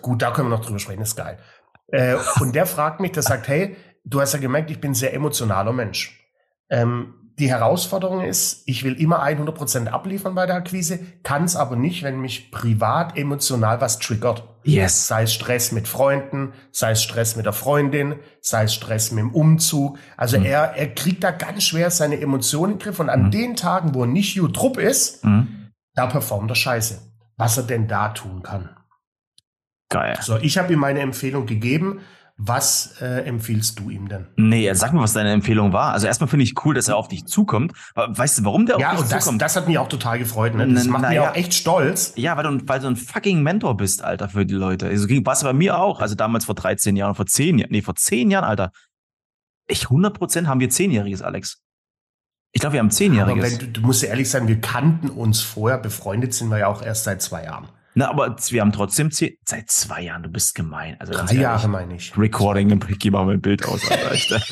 Gut, 0.00 0.22
da 0.22 0.30
können 0.30 0.48
wir 0.48 0.56
noch 0.56 0.64
drüber 0.64 0.78
sprechen, 0.78 1.02
ist 1.02 1.16
geil. 1.16 1.38
Äh, 1.88 2.16
und 2.40 2.54
der 2.54 2.66
fragt 2.66 3.00
mich, 3.00 3.12
der 3.12 3.22
sagt, 3.22 3.48
hey, 3.48 3.76
du 4.04 4.20
hast 4.20 4.32
ja 4.32 4.38
gemerkt, 4.38 4.70
ich 4.70 4.80
bin 4.80 4.92
ein 4.92 4.94
sehr 4.94 5.14
emotionaler 5.14 5.72
Mensch. 5.72 6.20
Ähm, 6.70 7.23
die 7.38 7.50
Herausforderung 7.50 8.22
ist, 8.22 8.62
ich 8.66 8.84
will 8.84 8.94
immer 8.94 9.22
100% 9.24 9.88
abliefern 9.88 10.34
bei 10.34 10.46
der 10.46 10.56
Akquise, 10.56 11.00
kann 11.24 11.44
es 11.44 11.56
aber 11.56 11.74
nicht, 11.74 12.04
wenn 12.04 12.20
mich 12.20 12.52
privat 12.52 13.16
emotional 13.16 13.80
was 13.80 13.98
triggert. 13.98 14.44
Yes. 14.62 15.08
Sei 15.08 15.24
es 15.24 15.34
Stress 15.34 15.72
mit 15.72 15.88
Freunden, 15.88 16.52
sei 16.70 16.92
es 16.92 17.02
Stress 17.02 17.34
mit 17.36 17.46
der 17.46 17.52
Freundin, 17.52 18.16
sei 18.40 18.64
es 18.64 18.74
Stress 18.74 19.10
mit 19.10 19.22
dem 19.22 19.34
Umzug. 19.34 19.98
Also 20.16 20.38
mhm. 20.38 20.46
er, 20.46 20.76
er 20.76 20.94
kriegt 20.94 21.24
da 21.24 21.32
ganz 21.32 21.64
schwer 21.64 21.90
seine 21.90 22.20
Emotionen 22.20 22.72
in 22.72 22.78
den 22.78 22.84
Griff 22.84 23.00
und 23.00 23.10
an 23.10 23.24
mhm. 23.24 23.30
den 23.32 23.56
Tagen, 23.56 23.94
wo 23.94 24.02
er 24.02 24.06
nicht 24.06 24.36
you 24.36 24.48
Trupp 24.48 24.78
ist, 24.78 25.24
mhm. 25.24 25.70
da 25.94 26.06
performt 26.06 26.50
er 26.50 26.56
scheiße. 26.56 27.00
Was 27.36 27.56
er 27.56 27.64
denn 27.64 27.88
da 27.88 28.10
tun 28.10 28.44
kann. 28.44 28.70
Geil. 29.88 30.16
So, 30.20 30.36
ich 30.36 30.56
habe 30.56 30.72
ihm 30.72 30.78
meine 30.78 31.00
Empfehlung 31.00 31.46
gegeben. 31.46 32.00
Was 32.36 32.96
äh, 33.00 33.24
empfiehlst 33.26 33.78
du 33.78 33.90
ihm 33.90 34.08
denn? 34.08 34.26
Nee, 34.36 34.72
sag 34.74 34.92
mal, 34.92 35.02
was 35.02 35.12
deine 35.12 35.30
Empfehlung 35.30 35.72
war. 35.72 35.92
Also 35.92 36.08
erstmal 36.08 36.26
finde 36.26 36.42
ich 36.42 36.64
cool, 36.64 36.74
dass 36.74 36.88
er 36.88 36.96
auf 36.96 37.06
dich 37.06 37.26
zukommt. 37.26 37.72
Weißt 37.94 38.38
du, 38.38 38.44
warum 38.44 38.66
der 38.66 38.78
ja, 38.78 38.90
auf 38.90 39.02
dich 39.02 39.08
das, 39.08 39.24
zukommt? 39.24 39.40
Ja, 39.40 39.46
das 39.46 39.54
hat 39.54 39.68
mich 39.68 39.78
auch 39.78 39.88
total 39.88 40.18
gefreut. 40.18 40.54
Ne? 40.56 40.66
Das 40.74 40.86
macht 40.86 41.02
mich 41.02 41.12
ja. 41.12 41.30
auch 41.30 41.36
echt 41.36 41.54
stolz. 41.54 42.12
Ja, 42.16 42.36
weil 42.36 42.42
du, 42.42 42.68
weil 42.68 42.80
du 42.80 42.88
ein 42.88 42.96
fucking 42.96 43.40
Mentor 43.44 43.76
bist, 43.76 44.02
Alter, 44.02 44.28
für 44.28 44.44
die 44.44 44.54
Leute. 44.54 44.88
Also 44.88 45.08
war 45.08 45.32
es 45.32 45.44
bei 45.44 45.52
mir 45.52 45.78
auch. 45.78 46.00
Also 46.00 46.16
damals 46.16 46.46
vor 46.46 46.56
13 46.56 46.96
Jahren, 46.96 47.14
vor 47.14 47.26
10 47.26 47.58
Jahren, 47.58 47.70
nee, 47.70 47.82
vor 47.82 47.94
10 47.94 48.32
Jahren, 48.32 48.44
Alter. 48.44 48.72
Ich 49.68 49.84
100 49.84 50.18
Prozent 50.18 50.48
haben 50.48 50.58
wir 50.58 50.70
Zehnjähriges, 50.70 51.22
Alex. 51.22 51.62
Ich 52.50 52.60
glaube, 52.60 52.74
wir 52.74 52.80
haben 52.80 52.90
Zehnjähriges. 52.90 53.44
Aber 53.44 53.52
wenn, 53.62 53.72
du, 53.72 53.80
du 53.80 53.86
musst 53.86 54.02
ja 54.02 54.08
ehrlich 54.08 54.28
sein, 54.28 54.48
wir 54.48 54.60
kannten 54.60 55.08
uns 55.08 55.40
vorher, 55.40 55.78
befreundet 55.78 56.34
sind 56.34 56.50
wir 56.50 56.58
ja 56.58 56.66
auch 56.66 56.82
erst 56.82 57.04
seit 57.04 57.22
zwei 57.22 57.44
Jahren. 57.44 57.68
Na, 57.94 58.10
aber 58.10 58.36
wir 58.48 58.60
haben 58.60 58.72
trotzdem 58.72 59.12
zehn, 59.12 59.36
seit 59.44 59.70
zwei 59.70 60.02
Jahren, 60.02 60.24
du 60.24 60.28
bist 60.28 60.54
gemein. 60.54 60.96
Also 60.98 61.12
Drei 61.12 61.20
ehrlich, 61.20 61.40
Jahre 61.40 61.68
meine 61.68 61.94
ich. 61.94 62.16
Recording 62.18 62.70
im 62.70 62.80
Geh 62.80 63.10
mal 63.10 63.24
mein 63.24 63.40
Bild 63.40 63.64
aus, 63.66 63.82
Alter. 63.90 64.42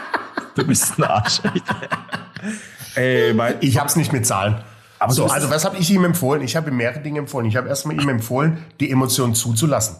du 0.54 0.66
bist 0.66 0.98
ein 0.98 1.04
Arsch. 1.04 1.42
Ey, 2.94 3.34
mein, 3.34 3.56
ich 3.60 3.78
hab's 3.78 3.96
nicht 3.96 4.12
mit 4.14 4.24
Zahlen. 4.24 4.62
Aber 4.98 5.12
so, 5.12 5.26
also 5.26 5.50
was 5.50 5.66
habe 5.66 5.76
ich 5.76 5.90
ihm 5.90 6.04
empfohlen? 6.04 6.40
Ich 6.42 6.56
habe 6.56 6.70
ihm 6.70 6.78
mehrere 6.78 7.00
Dinge 7.00 7.18
empfohlen. 7.18 7.46
Ich 7.46 7.56
habe 7.56 7.68
erstmal 7.68 8.00
ihm 8.00 8.08
empfohlen, 8.08 8.64
die 8.80 8.90
Emotionen 8.90 9.34
zuzulassen. 9.34 9.96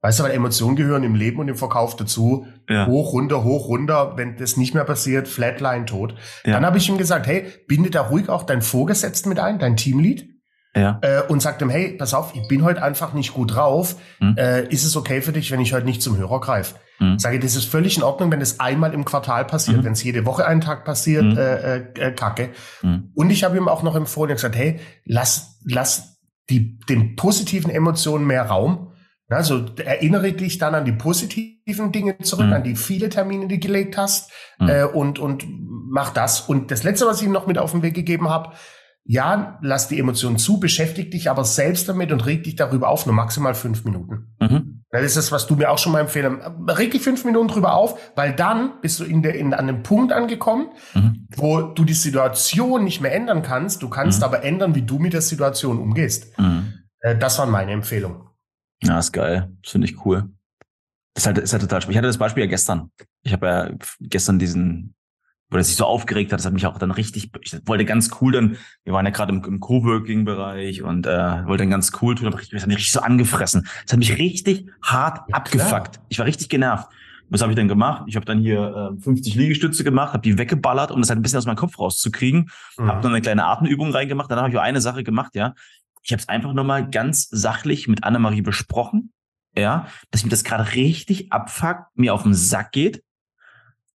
Weißt 0.00 0.20
du, 0.20 0.22
weil 0.22 0.30
Emotionen 0.30 0.76
gehören 0.76 1.02
im 1.02 1.16
Leben 1.16 1.40
und 1.40 1.48
im 1.48 1.56
Verkauf 1.56 1.96
dazu. 1.96 2.46
Ja. 2.68 2.86
Hoch, 2.86 3.12
runter, 3.14 3.42
hoch, 3.42 3.66
runter. 3.66 4.16
Wenn 4.16 4.36
das 4.36 4.56
nicht 4.56 4.74
mehr 4.74 4.84
passiert, 4.84 5.26
Flatline 5.26 5.86
tot. 5.86 6.14
Ja. 6.44 6.52
Dann 6.52 6.64
habe 6.64 6.78
ich 6.78 6.88
ihm 6.88 6.98
gesagt, 6.98 7.26
hey, 7.26 7.46
binde 7.66 7.90
da 7.90 8.02
ruhig 8.02 8.28
auch 8.28 8.44
deinen 8.44 8.62
Vorgesetzten 8.62 9.28
mit 9.28 9.40
ein, 9.40 9.58
dein 9.58 9.76
Teamlead 9.76 10.37
ja. 10.76 10.98
äh, 11.02 11.22
und 11.28 11.40
sagt 11.40 11.62
ihm, 11.62 11.70
hey, 11.70 11.94
pass 11.96 12.14
auf, 12.14 12.34
ich 12.34 12.46
bin 12.48 12.62
heute 12.62 12.82
einfach 12.82 13.12
nicht 13.12 13.34
gut 13.34 13.54
drauf. 13.54 13.96
Mhm. 14.20 14.36
Äh, 14.36 14.68
ist 14.68 14.84
es 14.84 14.96
okay 14.96 15.22
für 15.22 15.32
dich, 15.32 15.50
wenn 15.50 15.60
ich 15.60 15.72
heute 15.72 15.86
nicht 15.86 16.02
zum 16.02 16.16
Hörer 16.16 16.40
greife? 16.40 16.76
Mhm. 16.98 17.18
Sage, 17.18 17.38
das 17.38 17.56
ist 17.56 17.66
völlig 17.66 17.96
in 17.96 18.02
Ordnung, 18.02 18.30
wenn 18.32 18.40
es 18.40 18.60
einmal 18.60 18.92
im 18.92 19.04
Quartal 19.04 19.44
passiert, 19.44 19.78
mhm. 19.78 19.84
wenn 19.84 19.92
es 19.92 20.02
jede 20.02 20.26
Woche 20.26 20.46
einen 20.46 20.60
Tag 20.60 20.84
passiert, 20.84 21.24
mhm. 21.24 21.38
äh, 21.38 22.12
Kacke. 22.12 22.50
Mhm. 22.82 23.10
Und 23.14 23.30
ich 23.30 23.44
habe 23.44 23.56
ihm 23.56 23.68
auch 23.68 23.82
noch 23.82 23.96
empfohlen, 23.96 24.34
gesagt, 24.34 24.56
hey, 24.56 24.80
lass, 25.04 25.58
lass 25.64 26.18
die, 26.50 26.78
den 26.88 27.16
positiven 27.16 27.70
Emotionen 27.70 28.26
mehr 28.26 28.44
Raum. 28.44 28.92
Also 29.30 29.66
erinnere 29.76 30.32
dich 30.32 30.56
dann 30.56 30.74
an 30.74 30.86
die 30.86 30.92
positiven 30.92 31.92
Dinge 31.92 32.16
zurück, 32.18 32.46
mhm. 32.46 32.52
an 32.54 32.62
die 32.64 32.76
viele 32.76 33.10
Termine, 33.10 33.46
die 33.46 33.60
du 33.60 33.66
gelegt 33.66 33.98
hast 33.98 34.30
mhm. 34.58 34.68
äh, 34.68 34.84
und, 34.84 35.18
und 35.18 35.44
mach 35.90 36.14
das. 36.14 36.40
Und 36.40 36.70
das 36.70 36.82
Letzte, 36.82 37.06
was 37.06 37.20
ich 37.20 37.26
ihm 37.26 37.32
noch 37.32 37.46
mit 37.46 37.58
auf 37.58 37.72
den 37.72 37.82
Weg 37.82 37.94
gegeben 37.94 38.30
habe, 38.30 38.54
ja, 39.10 39.58
lass 39.62 39.88
die 39.88 39.98
Emotionen 39.98 40.36
zu, 40.36 40.60
beschäftig 40.60 41.10
dich 41.10 41.30
aber 41.30 41.42
selbst 41.42 41.88
damit 41.88 42.12
und 42.12 42.26
reg 42.26 42.44
dich 42.44 42.56
darüber 42.56 42.90
auf, 42.90 43.06
nur 43.06 43.14
maximal 43.14 43.54
fünf 43.54 43.82
Minuten. 43.84 44.34
Mhm. 44.38 44.84
Das 44.90 45.02
ist 45.02 45.16
das, 45.16 45.32
was 45.32 45.46
du 45.46 45.56
mir 45.56 45.70
auch 45.70 45.78
schon 45.78 45.92
mal 45.92 46.00
empfehlen. 46.00 46.42
Reg 46.68 46.90
dich 46.90 47.00
fünf 47.00 47.24
Minuten 47.24 47.48
drüber 47.48 47.72
auf, 47.72 47.98
weil 48.16 48.34
dann 48.34 48.82
bist 48.82 49.00
du 49.00 49.04
in 49.04 49.22
der, 49.22 49.34
in, 49.34 49.54
an 49.54 49.66
einem 49.66 49.82
Punkt 49.82 50.12
angekommen, 50.12 50.68
mhm. 50.92 51.26
wo 51.34 51.62
du 51.62 51.84
die 51.84 51.94
Situation 51.94 52.84
nicht 52.84 53.00
mehr 53.00 53.14
ändern 53.14 53.40
kannst. 53.40 53.82
Du 53.82 53.88
kannst 53.88 54.18
mhm. 54.18 54.24
aber 54.24 54.44
ändern, 54.44 54.74
wie 54.74 54.82
du 54.82 54.98
mit 54.98 55.14
der 55.14 55.22
Situation 55.22 55.78
umgehst. 55.78 56.38
Mhm. 56.38 56.74
Äh, 57.00 57.16
das 57.16 57.38
waren 57.38 57.50
meine 57.50 57.72
Empfehlungen. 57.72 58.20
Ja, 58.82 58.98
ist 58.98 59.12
geil. 59.12 59.50
Das 59.62 59.72
finde 59.72 59.86
ich 59.86 60.04
cool. 60.04 60.28
Das 61.14 61.22
ist 61.22 61.26
halt, 61.26 61.38
ist 61.38 61.52
halt 61.54 61.62
total 61.62 61.80
spannend. 61.80 61.94
Ich 61.94 61.98
hatte 61.98 62.08
das 62.08 62.18
Beispiel 62.18 62.42
ja 62.42 62.50
gestern. 62.50 62.90
Ich 63.22 63.32
habe 63.32 63.46
ja 63.46 63.70
gestern 64.00 64.38
diesen 64.38 64.94
wo 65.50 65.56
er 65.56 65.64
sich 65.64 65.76
so 65.76 65.84
aufgeregt 65.84 66.32
hat, 66.32 66.40
das 66.40 66.46
hat 66.46 66.52
mich 66.52 66.66
auch 66.66 66.78
dann 66.78 66.90
richtig, 66.90 67.30
ich 67.42 67.58
wollte 67.66 67.84
ganz 67.84 68.10
cool 68.20 68.32
dann, 68.32 68.58
wir 68.84 68.92
waren 68.92 69.06
ja 69.06 69.10
gerade 69.10 69.32
im, 69.32 69.42
im 69.44 69.60
Coworking-Bereich 69.60 70.82
und 70.82 71.06
äh, 71.06 71.46
wollte 71.46 71.62
dann 71.62 71.70
ganz 71.70 71.92
cool 72.02 72.14
tun, 72.14 72.26
aber 72.26 72.40
ich, 72.40 72.50
das 72.50 72.62
hat 72.62 72.68
mich 72.68 72.76
richtig 72.76 72.92
so 72.92 73.00
angefressen. 73.00 73.66
Das 73.84 73.92
hat 73.92 73.98
mich 73.98 74.18
richtig 74.18 74.68
hart 74.82 75.22
ja, 75.28 75.36
abgefuckt. 75.36 75.94
Klar. 75.94 76.06
Ich 76.08 76.18
war 76.18 76.26
richtig 76.26 76.48
genervt. 76.48 76.88
Was 77.30 77.42
habe 77.42 77.52
ich 77.52 77.56
dann 77.56 77.68
gemacht? 77.68 78.04
Ich 78.06 78.16
habe 78.16 78.24
dann 78.24 78.40
hier 78.40 78.94
äh, 78.98 79.02
50 79.02 79.34
Liegestütze 79.34 79.84
gemacht, 79.84 80.12
habe 80.12 80.22
die 80.22 80.38
weggeballert, 80.38 80.90
um 80.90 81.00
das 81.00 81.10
halt 81.10 81.18
ein 81.18 81.22
bisschen 81.22 81.38
aus 81.38 81.46
meinem 81.46 81.56
Kopf 81.56 81.78
rauszukriegen. 81.78 82.50
Mhm. 82.78 82.86
Habe 82.86 83.02
dann 83.02 83.12
eine 83.12 83.20
kleine 83.20 83.44
Atemübung 83.44 83.90
reingemacht. 83.90 84.30
Dann 84.30 84.38
habe 84.38 84.50
ich 84.50 84.58
eine 84.58 84.80
Sache 84.80 85.04
gemacht, 85.04 85.34
ja. 85.34 85.54
Ich 86.02 86.12
habe 86.12 86.20
es 86.20 86.28
einfach 86.28 86.52
nochmal 86.54 86.88
ganz 86.88 87.28
sachlich 87.30 87.86
mit 87.88 88.04
Annemarie 88.04 88.40
besprochen, 88.40 89.12
ja, 89.56 89.88
dass 90.10 90.24
mir 90.24 90.30
das 90.30 90.44
gerade 90.44 90.74
richtig 90.74 91.32
abfuckt, 91.32 91.84
mir 91.96 92.14
auf 92.14 92.22
den 92.22 92.32
Sack 92.34 92.72
geht 92.72 93.02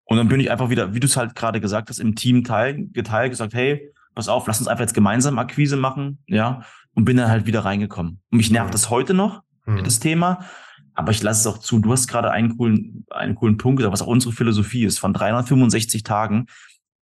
und 0.05 0.17
dann 0.17 0.27
bin 0.27 0.39
ich 0.39 0.51
einfach 0.51 0.69
wieder, 0.69 0.93
wie 0.93 0.99
du 0.99 1.07
es 1.07 1.17
halt 1.17 1.35
gerade 1.35 1.61
gesagt 1.61 1.89
hast, 1.89 1.99
im 1.99 2.15
Team 2.15 2.43
teil, 2.43 2.87
geteilt, 2.91 3.31
gesagt, 3.31 3.53
hey, 3.53 3.91
pass 4.15 4.27
auf, 4.27 4.47
lass 4.47 4.59
uns 4.59 4.67
einfach 4.67 4.81
jetzt 4.81 4.93
gemeinsam 4.93 5.39
Akquise 5.39 5.77
machen, 5.77 6.19
ja, 6.27 6.63
und 6.93 7.05
bin 7.05 7.17
dann 7.17 7.29
halt 7.29 7.45
wieder 7.45 7.65
reingekommen. 7.65 8.21
Und 8.31 8.37
mich 8.37 8.51
nervt 8.51 8.69
mhm. 8.69 8.73
das 8.73 8.89
heute 8.89 9.13
noch, 9.13 9.41
mhm. 9.65 9.83
das 9.83 9.99
Thema, 9.99 10.45
aber 10.93 11.11
ich 11.11 11.23
lasse 11.23 11.41
es 11.49 11.55
auch 11.55 11.59
zu. 11.59 11.79
Du 11.79 11.91
hast 11.91 12.07
gerade 12.07 12.31
einen 12.31 12.57
coolen, 12.57 13.05
einen 13.09 13.35
coolen 13.35 13.57
Punkt 13.57 13.77
gesagt, 13.77 13.93
was 13.93 14.01
auch 14.01 14.07
unsere 14.07 14.33
Philosophie 14.33 14.85
ist. 14.85 14.99
Von 14.99 15.13
365 15.13 16.03
Tagen 16.03 16.45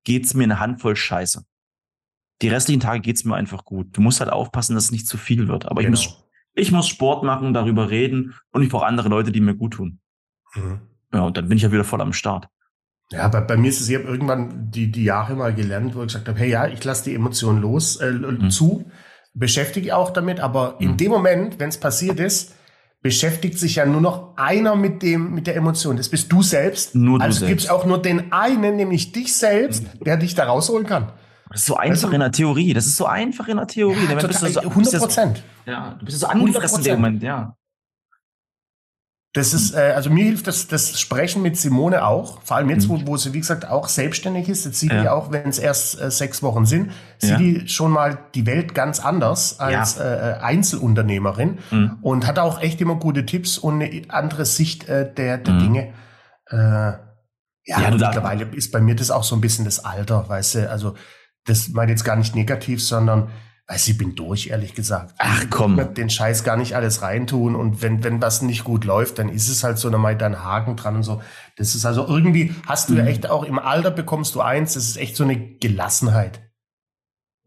geht's 0.03 0.33
mir 0.33 0.43
eine 0.43 0.59
Handvoll 0.59 0.95
Scheiße. 0.95 1.43
Die 2.41 2.47
restlichen 2.47 2.79
Tage 2.79 3.01
geht's 3.01 3.25
mir 3.25 3.35
einfach 3.35 3.65
gut. 3.65 3.95
Du 3.95 4.01
musst 4.01 4.19
halt 4.19 4.31
aufpassen, 4.31 4.75
dass 4.75 4.85
es 4.85 4.91
nicht 4.91 5.07
zu 5.07 5.17
viel 5.17 5.47
wird. 5.47 5.65
Aber 5.65 5.81
genau. 5.81 5.93
ich 5.93 6.07
muss, 6.07 6.23
ich 6.53 6.71
muss 6.71 6.87
Sport 6.87 7.23
machen, 7.23 7.53
darüber 7.53 7.89
reden 7.89 8.33
und 8.51 8.63
ich 8.63 8.69
brauche 8.69 8.85
andere 8.85 9.09
Leute, 9.09 9.31
die 9.31 9.41
mir 9.41 9.55
gut 9.55 9.73
tun. 9.73 9.99
Mhm. 10.55 10.81
Ja, 11.13 11.21
und 11.21 11.37
dann 11.37 11.49
bin 11.49 11.57
ich 11.57 11.63
ja 11.63 11.71
wieder 11.71 11.83
voll 11.83 12.01
am 12.01 12.13
Start. 12.13 12.47
Ja, 13.11 13.27
bei, 13.27 13.41
bei 13.41 13.57
mir 13.57 13.69
ist 13.69 13.81
es, 13.81 13.89
ich 13.89 13.95
habe 13.95 14.05
irgendwann 14.05 14.71
die, 14.71 14.89
die 14.89 15.03
Jahre 15.03 15.35
mal 15.35 15.53
gelernt, 15.53 15.95
wo 15.95 15.99
ich 15.99 16.07
gesagt 16.07 16.29
habe, 16.29 16.39
hey 16.39 16.49
ja, 16.49 16.67
ich 16.67 16.83
lasse 16.83 17.05
die 17.05 17.15
Emotionen 17.15 17.61
los, 17.61 17.97
äh, 17.97 18.11
mhm. 18.11 18.49
zu, 18.49 18.85
beschäftige 19.33 19.95
auch 19.95 20.11
damit, 20.11 20.39
aber 20.39 20.75
mhm. 20.79 20.87
in 20.87 20.97
dem 20.97 21.11
Moment, 21.11 21.59
wenn 21.59 21.69
es 21.69 21.77
passiert 21.77 22.19
ist, 22.19 22.55
beschäftigt 23.01 23.57
sich 23.57 23.75
ja 23.75 23.85
nur 23.85 23.99
noch 23.99 24.37
einer 24.37 24.75
mit 24.75 25.01
dem, 25.01 25.33
mit 25.33 25.47
der 25.47 25.55
Emotion. 25.55 25.97
Das 25.97 26.07
bist 26.07 26.31
du 26.31 26.41
selbst. 26.41 26.95
Nur 26.95 27.19
du 27.19 27.25
also 27.25 27.47
gibt 27.47 27.61
es 27.61 27.69
auch 27.69 27.85
nur 27.85 28.01
den 28.01 28.31
einen, 28.31 28.75
nämlich 28.75 29.11
dich 29.11 29.35
selbst, 29.35 29.83
mhm. 29.83 30.03
der 30.05 30.17
dich 30.17 30.35
da 30.35 30.45
rausholen 30.45 30.85
kann. 30.85 31.11
Das 31.49 31.61
ist 31.61 31.65
so 31.65 31.75
einfach 31.75 32.03
also, 32.03 32.11
in 32.11 32.19
der 32.21 32.31
Theorie. 32.31 32.73
Das 32.73 32.85
ist 32.85 32.95
so 32.95 33.07
einfach 33.07 33.47
in 33.49 33.57
der 33.57 33.67
Theorie. 33.67 34.05
Ja, 34.07 34.15
total, 34.15 34.51
so, 34.51 34.59
100 34.61 34.99
Prozent. 34.99 35.43
Ja, 35.65 35.97
du 35.99 36.05
bist 36.05 36.19
so 36.19 36.27
angefressen 36.27 36.77
in 36.77 36.83
dem 36.85 36.95
Moment, 36.95 37.23
ja. 37.23 37.57
Das 39.33 39.53
ist, 39.53 39.73
äh, 39.73 39.93
also 39.95 40.09
mir 40.09 40.25
hilft 40.25 40.47
das, 40.47 40.67
das 40.67 40.99
Sprechen 40.99 41.41
mit 41.41 41.55
Simone 41.55 42.05
auch, 42.05 42.41
vor 42.41 42.57
allem 42.57 42.69
jetzt, 42.69 42.89
wo, 42.89 42.97
mhm. 42.97 43.07
wo 43.07 43.15
sie, 43.15 43.31
wie 43.31 43.39
gesagt, 43.39 43.65
auch 43.65 43.87
selbstständig 43.87 44.49
ist. 44.49 44.65
Jetzt 44.65 44.79
sieht 44.81 44.91
ja. 44.91 45.03
die 45.03 45.09
auch, 45.09 45.31
wenn 45.31 45.47
es 45.47 45.57
erst 45.57 46.01
äh, 46.01 46.11
sechs 46.11 46.43
Wochen 46.43 46.65
sind, 46.65 46.91
sieht 47.17 47.31
ja. 47.31 47.37
die 47.37 47.67
schon 47.69 47.91
mal 47.91 48.19
die 48.35 48.45
Welt 48.45 48.75
ganz 48.75 48.99
anders 48.99 49.61
als 49.61 49.95
ja. 49.95 50.03
äh, 50.03 50.33
Einzelunternehmerin 50.41 51.59
mhm. 51.71 51.97
und 52.01 52.27
hat 52.27 52.39
auch 52.39 52.61
echt 52.61 52.81
immer 52.81 52.95
gute 52.95 53.25
Tipps 53.25 53.57
und 53.57 53.81
eine 53.81 54.01
andere 54.09 54.45
Sicht 54.45 54.89
äh, 54.89 55.13
der, 55.13 55.37
der 55.37 55.53
mhm. 55.53 55.59
Dinge. 55.59 55.93
Äh, 56.49 56.57
ja, 56.57 56.99
ja 57.67 57.91
mittlerweile 57.91 58.45
ist 58.53 58.73
bei 58.73 58.81
mir 58.81 58.95
das 58.95 59.11
auch 59.11 59.23
so 59.23 59.35
ein 59.35 59.41
bisschen 59.41 59.63
das 59.63 59.85
Alter, 59.85 60.27
weißt 60.27 60.55
du, 60.55 60.69
also 60.69 60.95
das 61.45 61.69
meint 61.69 61.89
jetzt 61.89 62.03
gar 62.03 62.17
nicht 62.17 62.35
negativ, 62.35 62.83
sondern 62.83 63.29
also 63.67 63.91
ich 63.91 63.97
bin 63.97 64.15
durch, 64.15 64.47
ehrlich 64.47 64.73
gesagt. 64.73 65.15
Ach 65.17 65.45
komm. 65.49 65.79
Ich 65.79 65.85
den 65.87 66.09
Scheiß 66.09 66.43
gar 66.43 66.57
nicht 66.57 66.75
alles 66.75 67.01
reintun 67.01 67.55
und 67.55 67.81
wenn, 67.81 68.03
wenn 68.03 68.21
was 68.21 68.41
nicht 68.41 68.63
gut 68.63 68.83
läuft, 68.83 69.17
dann 69.17 69.29
ist 69.29 69.47
es 69.47 69.63
halt 69.63 69.77
so, 69.77 69.89
dann 69.89 70.01
mal 70.01 70.17
dein 70.17 70.43
Haken 70.43 70.75
dran 70.75 70.97
und 70.97 71.03
so. 71.03 71.21
Das 71.55 71.73
ist 71.73 71.85
also 71.85 72.05
irgendwie, 72.05 72.53
hast 72.65 72.89
du 72.89 72.93
mhm. 72.93 72.99
ja 72.99 73.05
echt 73.05 73.29
auch 73.29 73.43
im 73.43 73.59
Alter 73.59 73.91
bekommst 73.91 74.35
du 74.35 74.41
eins, 74.41 74.73
das 74.73 74.85
ist 74.85 74.97
echt 74.97 75.15
so 75.15 75.23
eine 75.23 75.37
Gelassenheit. 75.37 76.50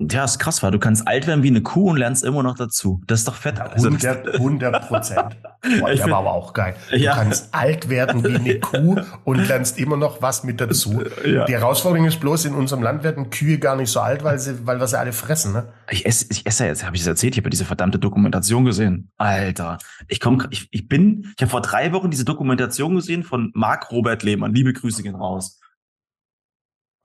Ja, 0.00 0.24
ist 0.24 0.40
krass, 0.40 0.60
weil 0.60 0.72
du 0.72 0.80
kannst 0.80 1.06
alt 1.06 1.28
werden 1.28 1.44
wie 1.44 1.48
eine 1.48 1.62
Kuh 1.62 1.90
und 1.90 1.98
lernst 1.98 2.24
immer 2.24 2.42
noch 2.42 2.56
dazu. 2.56 3.00
Das 3.06 3.20
ist 3.20 3.28
doch 3.28 3.36
fett. 3.36 3.60
Also, 3.60 3.86
100, 3.86 4.34
100 4.34 4.88
Prozent. 4.88 5.36
Der 5.62 5.86
find- 5.96 6.10
war 6.10 6.18
aber 6.18 6.32
auch 6.32 6.52
geil. 6.52 6.74
Du 6.90 6.96
Ja. 6.96 7.14
kannst 7.14 7.54
alt 7.54 7.88
werden 7.88 8.24
wie 8.24 8.34
eine 8.34 8.58
Kuh 8.58 9.00
und 9.22 9.46
lernst 9.46 9.78
immer 9.78 9.96
noch 9.96 10.20
was 10.20 10.42
mit 10.42 10.60
dazu. 10.60 11.00
Ja. 11.24 11.44
Die 11.44 11.52
Herausforderung 11.52 12.08
ist 12.08 12.18
bloß, 12.18 12.44
in 12.46 12.54
unserem 12.54 12.82
Land 12.82 13.04
werden 13.04 13.30
Kühe 13.30 13.58
gar 13.60 13.76
nicht 13.76 13.88
so 13.88 14.00
alt, 14.00 14.24
weil 14.24 14.40
sie, 14.40 14.66
weil 14.66 14.80
wir 14.80 14.88
sie 14.88 14.98
alle 14.98 15.12
fressen, 15.12 15.52
ne? 15.52 15.72
Ich 15.88 16.04
esse, 16.04 16.26
ich 16.28 16.44
esse 16.44 16.64
ja 16.64 16.70
jetzt, 16.70 16.84
habe 16.84 16.96
ich 16.96 17.02
es 17.02 17.06
erzählt, 17.08 17.34
ich 17.34 17.38
habe 17.38 17.50
diese 17.50 17.64
verdammte 17.64 18.00
Dokumentation 18.00 18.64
gesehen. 18.64 19.12
Alter, 19.16 19.78
ich 20.08 20.18
komme, 20.18 20.48
ich, 20.50 20.66
ich 20.72 20.88
bin, 20.88 21.32
ich 21.36 21.42
habe 21.42 21.50
vor 21.50 21.62
drei 21.62 21.92
Wochen 21.92 22.10
diese 22.10 22.24
Dokumentation 22.24 22.96
gesehen 22.96 23.22
von 23.22 23.52
Marc 23.54 23.92
Robert 23.92 24.24
Lehmann. 24.24 24.52
Liebe 24.52 24.72
Grüße 24.72 25.04
gehen 25.04 25.14
raus. 25.14 25.60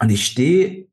Und 0.01 0.09
ich 0.09 0.25
stehe 0.25 0.88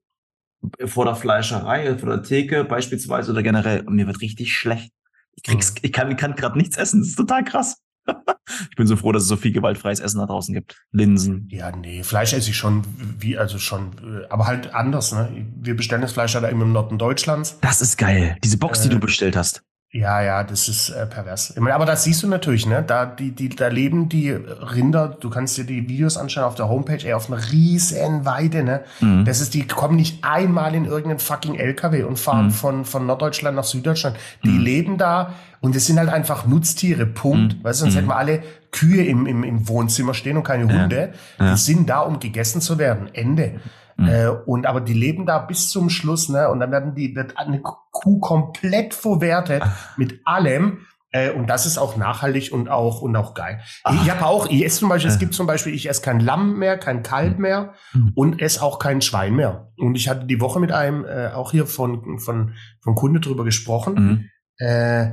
vor 0.86 1.04
der 1.04 1.16
Fleischerei, 1.16 1.96
vor 1.98 2.08
der 2.08 2.22
Theke 2.22 2.64
beispielsweise 2.64 3.32
oder 3.32 3.42
generell 3.42 3.80
und 3.80 3.94
mir 3.94 4.06
wird 4.06 4.20
richtig 4.20 4.56
schlecht. 4.56 4.92
Ich 5.34 5.42
krieg's, 5.42 5.74
ich 5.82 5.92
kann, 5.92 6.10
ich 6.10 6.16
kann 6.16 6.34
gerade 6.34 6.56
nichts 6.56 6.76
essen. 6.76 7.00
Das 7.00 7.10
ist 7.10 7.16
total 7.16 7.44
krass. 7.44 7.76
ich 8.70 8.76
bin 8.76 8.86
so 8.86 8.96
froh, 8.96 9.12
dass 9.12 9.24
es 9.24 9.28
so 9.28 9.36
viel 9.36 9.52
gewaltfreies 9.52 10.00
Essen 10.00 10.18
da 10.18 10.26
draußen 10.26 10.54
gibt. 10.54 10.76
Linsen. 10.92 11.48
Ja, 11.50 11.74
nee, 11.74 12.02
Fleisch 12.02 12.32
esse 12.32 12.50
ich 12.50 12.56
schon, 12.56 12.84
wie, 13.18 13.36
also 13.36 13.58
schon, 13.58 13.90
äh, 14.02 14.26
aber 14.28 14.46
halt 14.46 14.74
anders, 14.74 15.12
ne? 15.12 15.46
Wir 15.56 15.76
bestellen 15.76 16.02
das 16.02 16.12
Fleisch 16.12 16.34
halt 16.34 16.50
immer 16.50 16.64
im 16.64 16.72
Norden 16.72 16.98
Deutschlands. 16.98 17.58
Das 17.60 17.82
ist 17.82 17.98
geil. 17.98 18.36
Diese 18.44 18.58
Box, 18.58 18.82
die 18.82 18.88
Äh, 18.88 18.92
du 18.92 19.00
bestellt 19.00 19.36
hast. 19.36 19.62
Ja, 19.92 20.20
ja, 20.20 20.42
das 20.44 20.68
ist 20.68 20.90
äh, 20.90 21.06
pervers. 21.06 21.50
Ich 21.50 21.60
meine, 21.60 21.74
aber 21.74 21.86
das 21.86 22.04
siehst 22.04 22.22
du 22.22 22.26
natürlich, 22.28 22.66
ne? 22.66 22.82
Da, 22.86 23.06
die, 23.06 23.30
die, 23.30 23.48
da 23.48 23.68
leben 23.68 24.08
die 24.08 24.30
Rinder, 24.30 25.08
du 25.08 25.30
kannst 25.30 25.56
dir 25.56 25.64
die 25.64 25.88
Videos 25.88 26.16
anschauen 26.18 26.44
auf 26.44 26.54
der 26.56 26.68
Homepage, 26.68 26.98
ey, 27.06 27.14
auf 27.14 27.32
einer 27.32 27.40
riesen 27.52 28.24
Weide, 28.26 28.62
ne? 28.64 28.82
Mhm. 29.00 29.24
Das 29.24 29.40
ist, 29.40 29.54
die 29.54 29.66
kommen 29.66 29.94
nicht 29.96 30.22
einmal 30.24 30.74
in 30.74 30.84
irgendeinen 30.86 31.20
fucking 31.20 31.54
LKW 31.54 32.02
und 32.02 32.18
fahren 32.18 32.46
Mhm. 32.46 32.50
von, 32.50 32.84
von 32.84 33.06
Norddeutschland 33.06 33.56
nach 33.56 33.64
Süddeutschland. 33.64 34.16
Die 34.44 34.48
Mhm. 34.50 34.60
leben 34.60 34.98
da 34.98 35.34
und 35.60 35.74
es 35.76 35.86
sind 35.86 35.98
halt 35.98 36.10
einfach 36.10 36.46
Nutztiere, 36.46 37.06
Punkt. 37.06 37.58
Mhm. 37.58 37.64
Weißt 37.64 37.80
du, 37.80 37.84
sonst 37.84 37.94
Mhm. 37.94 37.98
hätten 37.98 38.08
wir 38.08 38.16
alle 38.16 38.42
Kühe 38.72 39.04
im, 39.06 39.24
im, 39.26 39.44
im 39.44 39.68
Wohnzimmer 39.68 40.12
stehen 40.14 40.36
und 40.36 40.42
keine 40.42 40.70
Ja. 40.70 40.82
Hunde. 40.82 41.12
Ja. 41.38 41.52
Die 41.52 41.58
sind 41.60 41.88
da, 41.88 42.00
um 42.00 42.18
gegessen 42.18 42.60
zu 42.60 42.76
werden. 42.78 43.08
Ende. 43.14 43.60
Mhm. 43.96 44.08
Äh, 44.08 44.28
und 44.28 44.66
aber 44.66 44.80
die 44.80 44.92
leben 44.94 45.24
da 45.26 45.38
bis 45.38 45.70
zum 45.70 45.88
Schluss, 45.90 46.28
ne? 46.28 46.48
Und 46.50 46.60
dann 46.60 46.70
werden 46.70 46.94
die, 46.94 47.14
wird 47.16 47.38
eine 47.38 47.60
Kuh 47.62 48.20
komplett 48.20 48.92
verwertet 48.94 49.62
mit 49.96 50.20
allem. 50.24 50.80
Äh, 51.12 51.30
und 51.30 51.46
das 51.48 51.64
ist 51.66 51.78
auch 51.78 51.96
nachhaltig 51.96 52.52
und 52.52 52.68
auch 52.68 53.00
und 53.00 53.14
auch 53.16 53.32
geil. 53.32 53.60
Ich, 53.90 54.02
ich 54.02 54.10
habe 54.10 54.26
auch, 54.26 54.48
ich 54.50 54.64
esse 54.64 54.80
zum 54.80 54.88
Beispiel, 54.90 55.08
es 55.10 55.16
Äh. 55.16 55.20
gibt 55.20 55.34
zum 55.34 55.46
Beispiel, 55.46 55.72
ich 55.72 55.88
esse 55.88 56.02
kein 56.02 56.20
Lamm 56.20 56.58
mehr, 56.58 56.76
kein 56.78 57.02
Kalb 57.02 57.38
mehr 57.38 57.72
Mhm. 57.94 58.12
und 58.14 58.42
esse 58.42 58.62
auch 58.62 58.78
kein 58.78 59.00
Schwein 59.00 59.34
mehr. 59.34 59.72
Und 59.78 59.94
ich 59.94 60.08
hatte 60.08 60.26
die 60.26 60.40
Woche 60.40 60.60
mit 60.60 60.72
einem 60.72 61.04
äh, 61.06 61.28
auch 61.28 61.52
hier 61.52 61.66
von 61.66 62.18
von 62.18 62.54
von 62.82 62.94
Kunde 62.96 63.20
drüber 63.20 63.44
gesprochen. 63.44 63.94
Mhm. 63.94 64.30
Äh, 64.58 65.10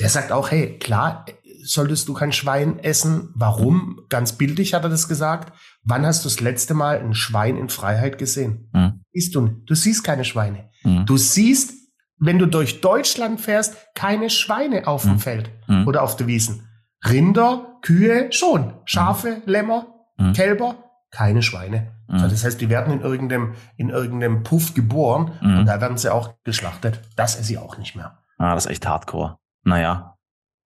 der 0.00 0.08
sagt 0.08 0.32
auch, 0.32 0.50
hey, 0.50 0.78
klar, 0.78 1.26
solltest 1.66 2.08
du 2.08 2.14
kein 2.14 2.32
Schwein 2.32 2.78
essen. 2.78 3.30
Warum? 3.34 4.00
Ganz 4.08 4.32
bildlich 4.32 4.74
hat 4.74 4.82
er 4.84 4.90
das 4.90 5.08
gesagt. 5.08 5.52
Wann 5.84 6.04
hast 6.06 6.24
du 6.24 6.28
das 6.28 6.40
letzte 6.40 6.74
Mal 6.74 6.98
ein 7.00 7.14
Schwein 7.14 7.56
in 7.56 7.68
Freiheit 7.68 8.18
gesehen? 8.18 8.68
Mhm. 8.72 9.00
Siehst 9.12 9.34
du. 9.34 9.48
Du 9.66 9.74
siehst 9.74 10.04
keine 10.04 10.24
Schweine. 10.24 10.70
Mhm. 10.84 11.06
Du 11.06 11.16
siehst, 11.16 11.74
wenn 12.18 12.38
du 12.38 12.46
durch 12.46 12.80
Deutschland 12.80 13.40
fährst, 13.40 13.76
keine 13.94 14.30
Schweine 14.30 14.86
auf 14.86 15.02
dem 15.02 15.12
Mhm. 15.14 15.18
Feld 15.18 15.50
Mhm. 15.68 15.86
oder 15.86 16.02
auf 16.02 16.16
der 16.16 16.26
Wiesen. 16.26 16.68
Rinder, 17.06 17.78
Kühe 17.82 18.32
schon. 18.32 18.74
Schafe, 18.84 19.42
Lämmer, 19.46 19.86
Mhm. 20.18 20.32
Kälber, 20.32 20.76
keine 21.10 21.42
Schweine. 21.42 21.92
Mhm. 22.08 22.18
So, 22.18 22.28
das 22.28 22.44
heißt, 22.44 22.60
die 22.60 22.68
werden 22.68 22.92
in 22.92 23.00
irgendeinem, 23.02 23.54
in 23.76 23.90
irgendeinem 23.90 24.42
Puff 24.42 24.74
geboren 24.74 25.32
Mhm. 25.40 25.58
und 25.58 25.66
da 25.66 25.80
werden 25.80 25.98
sie 25.98 26.12
auch 26.12 26.34
geschlachtet. 26.44 27.00
Das 27.16 27.38
esse 27.38 27.52
ich 27.52 27.58
auch 27.58 27.78
nicht 27.78 27.94
mehr. 27.96 28.18
Ah, 28.38 28.54
das 28.54 28.66
ist 28.66 28.70
echt 28.72 28.86
hardcore. 28.86 29.38
Naja. 29.62 30.15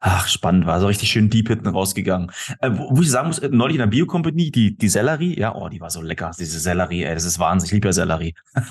Ach, 0.00 0.26
spannend 0.28 0.66
war. 0.66 0.80
So 0.80 0.86
richtig 0.86 1.10
schön 1.10 1.28
deep 1.28 1.48
hinten 1.48 1.68
rausgegangen. 1.68 2.32
Äh, 2.60 2.70
wo, 2.72 2.96
wo 2.96 3.02
ich 3.02 3.10
sagen 3.10 3.28
muss, 3.28 3.38
äh, 3.38 3.50
neulich 3.50 3.76
in 3.76 3.80
der 3.80 3.86
Biocompany, 3.86 4.50
die, 4.50 4.76
die 4.76 4.88
Sellerie, 4.88 5.38
ja, 5.38 5.54
oh, 5.54 5.68
die 5.68 5.80
war 5.80 5.90
so 5.90 6.00
lecker. 6.00 6.30
Diese 6.38 6.58
Sellerie, 6.58 7.04
ey, 7.04 7.14
das 7.14 7.24
ist 7.24 7.38
Wahnsinn. 7.38 7.66
Ich 7.66 7.72
liebe 7.72 7.88
ja 7.88 7.92
Sellerie. 7.92 8.34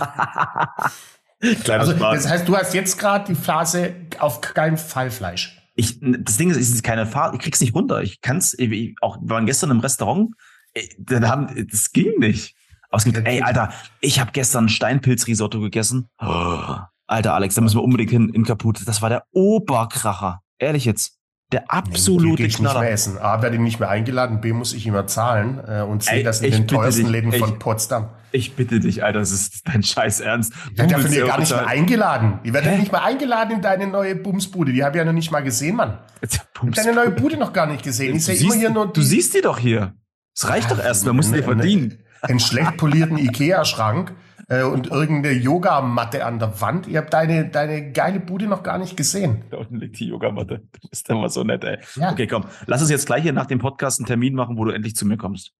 Also, 1.69 1.93
das 1.93 2.27
heißt, 2.27 2.47
du 2.47 2.57
hast 2.57 2.73
jetzt 2.73 2.97
gerade 2.97 3.33
die 3.33 3.35
Phase 3.35 3.95
auf 4.19 4.41
keinen 4.41 4.77
Fall 4.77 5.09
Fleisch. 5.09 5.57
Ich, 5.75 5.97
das 6.01 6.35
Ding 6.35 6.49
ist, 6.49 6.57
es 6.57 6.69
ist 6.69 6.83
keine 6.83 7.05
Fahrt, 7.05 7.33
ich 7.33 7.39
krieg's 7.39 7.61
nicht 7.61 7.73
runter. 7.73 8.01
Ich 8.01 8.19
kann's, 8.19 8.53
ich, 8.59 8.95
auch, 8.99 9.21
wir 9.21 9.29
waren 9.29 9.45
gestern 9.45 9.71
im 9.71 9.79
Restaurant, 9.79 10.35
ey, 10.73 10.89
da 10.99 11.29
haben, 11.29 11.67
das 11.71 11.93
ging 11.93 12.19
nicht. 12.19 12.55
Aber 12.89 12.97
es 12.97 13.05
gibt, 13.05 13.25
ey, 13.25 13.41
Alter, 13.41 13.71
ich 14.01 14.19
habe 14.19 14.31
gestern 14.33 14.67
Steinpilzrisotto 14.67 15.61
gegessen. 15.61 16.09
Oh, 16.19 16.75
Alter, 17.07 17.35
Alex, 17.35 17.55
da 17.55 17.61
müssen 17.61 17.77
wir 17.77 17.83
unbedingt 17.83 18.11
hin 18.11 18.29
in 18.29 18.43
Kaput. 18.43 18.85
Das 18.85 19.01
war 19.01 19.09
der 19.09 19.23
Oberkracher. 19.31 20.41
Ehrlich 20.57 20.85
jetzt. 20.85 21.18
Der 21.51 21.63
absolute 21.71 22.43
nicht 22.43 22.59
mehr 22.61 22.71
Knaller. 22.71 22.89
essen. 22.91 23.17
A, 23.17 23.41
werde 23.41 23.55
ich 23.55 23.61
nicht 23.61 23.79
mehr 23.79 23.89
eingeladen, 23.89 24.39
B, 24.39 24.53
muss 24.53 24.73
ich 24.73 24.85
immer 24.85 25.07
zahlen 25.07 25.59
äh, 25.67 25.81
und 25.81 26.03
C, 26.03 26.21
das 26.21 26.41
in 26.41 26.51
den 26.51 26.67
teuersten 26.67 27.03
dich, 27.05 27.11
Läden 27.11 27.33
ich- 27.33 27.39
von 27.39 27.57
Potsdam. 27.57 28.09
Ich 28.31 28.55
bitte 28.55 28.79
dich, 28.79 29.03
Alter, 29.03 29.17
das 29.19 29.31
ist 29.31 29.67
dein 29.67 29.81
Scheiß 29.81 30.19
Ernst. 30.19 30.53
Ich 30.71 30.77
werde 30.77 30.91
ja 30.91 30.99
von 30.99 31.09
dir 31.09 31.25
gar 31.25 31.39
nicht 31.39 31.49
mehr 31.49 31.65
eingeladen. 31.65 32.39
Ich 32.43 32.53
werde 32.53 32.69
nicht 32.77 32.91
mehr 32.91 33.03
eingeladen 33.03 33.55
in 33.55 33.61
deine 33.63 33.87
neue 33.87 34.15
Bumsbude. 34.15 34.71
Die 34.71 34.83
habe 34.83 34.97
ich 34.97 34.99
ja 34.99 35.05
noch 35.05 35.13
nicht 35.13 35.31
mal 35.31 35.41
gesehen, 35.41 35.77
Mann. 35.77 35.97
Ich 36.21 36.37
habe 36.37 36.69
deine 36.69 36.93
neue 36.93 37.09
Bude 37.09 37.37
noch 37.37 37.51
gar 37.53 37.65
nicht 37.65 37.81
gesehen. 37.83 38.15
Ich 38.15 38.25
du, 38.25 38.31
sehe 38.31 38.35
immer 38.35 38.51
siehst, 38.51 38.59
hier 38.59 38.69
nur 38.69 38.85
du 38.85 39.01
die- 39.01 39.07
siehst 39.07 39.33
die 39.33 39.41
doch 39.41 39.57
hier. 39.57 39.95
Es 40.35 40.47
reicht 40.47 40.69
doch 40.69 40.77
Ja, 40.77 40.83
erstmal, 40.83 41.15
musst 41.15 41.31
du 41.31 41.37
dir 41.37 41.41
ne- 41.41 41.47
ne- 41.47 41.55
verdienen. 41.55 41.97
einen 42.21 42.39
schlecht 42.39 42.77
polierten 42.77 43.17
Ikea-Schrank 43.53 44.13
äh, 44.49 44.63
und 44.63 44.87
irgendeine 44.87 45.35
Yogamatte 45.35 46.25
an 46.25 46.39
der 46.39 46.59
Wand. 46.59 46.87
Ihr 46.87 46.99
habt 46.99 47.13
deine, 47.13 47.49
deine 47.49 47.91
geile 47.91 48.19
Bude 48.19 48.47
noch 48.47 48.63
gar 48.63 48.77
nicht 48.77 48.97
gesehen. 48.97 49.43
Da 49.51 49.57
unten 49.57 49.77
liegt 49.77 49.99
die 49.99 50.07
Yogamatte. 50.07 50.67
Du 50.81 50.89
bist 50.89 51.09
immer 51.09 51.29
so 51.29 51.43
nett, 51.43 51.63
ey. 51.63 51.79
Ja. 51.95 52.11
Okay, 52.11 52.27
komm. 52.27 52.45
Lass 52.65 52.81
uns 52.81 52.89
jetzt 52.89 53.05
gleich 53.05 53.23
hier 53.23 53.33
nach 53.33 53.45
dem 53.45 53.59
Podcast 53.59 53.99
einen 53.99 54.07
Termin 54.07 54.35
machen, 54.35 54.57
wo 54.57 54.65
du 54.65 54.71
endlich 54.71 54.95
zu 54.95 55.05
mir 55.05 55.17
kommst. 55.17 55.53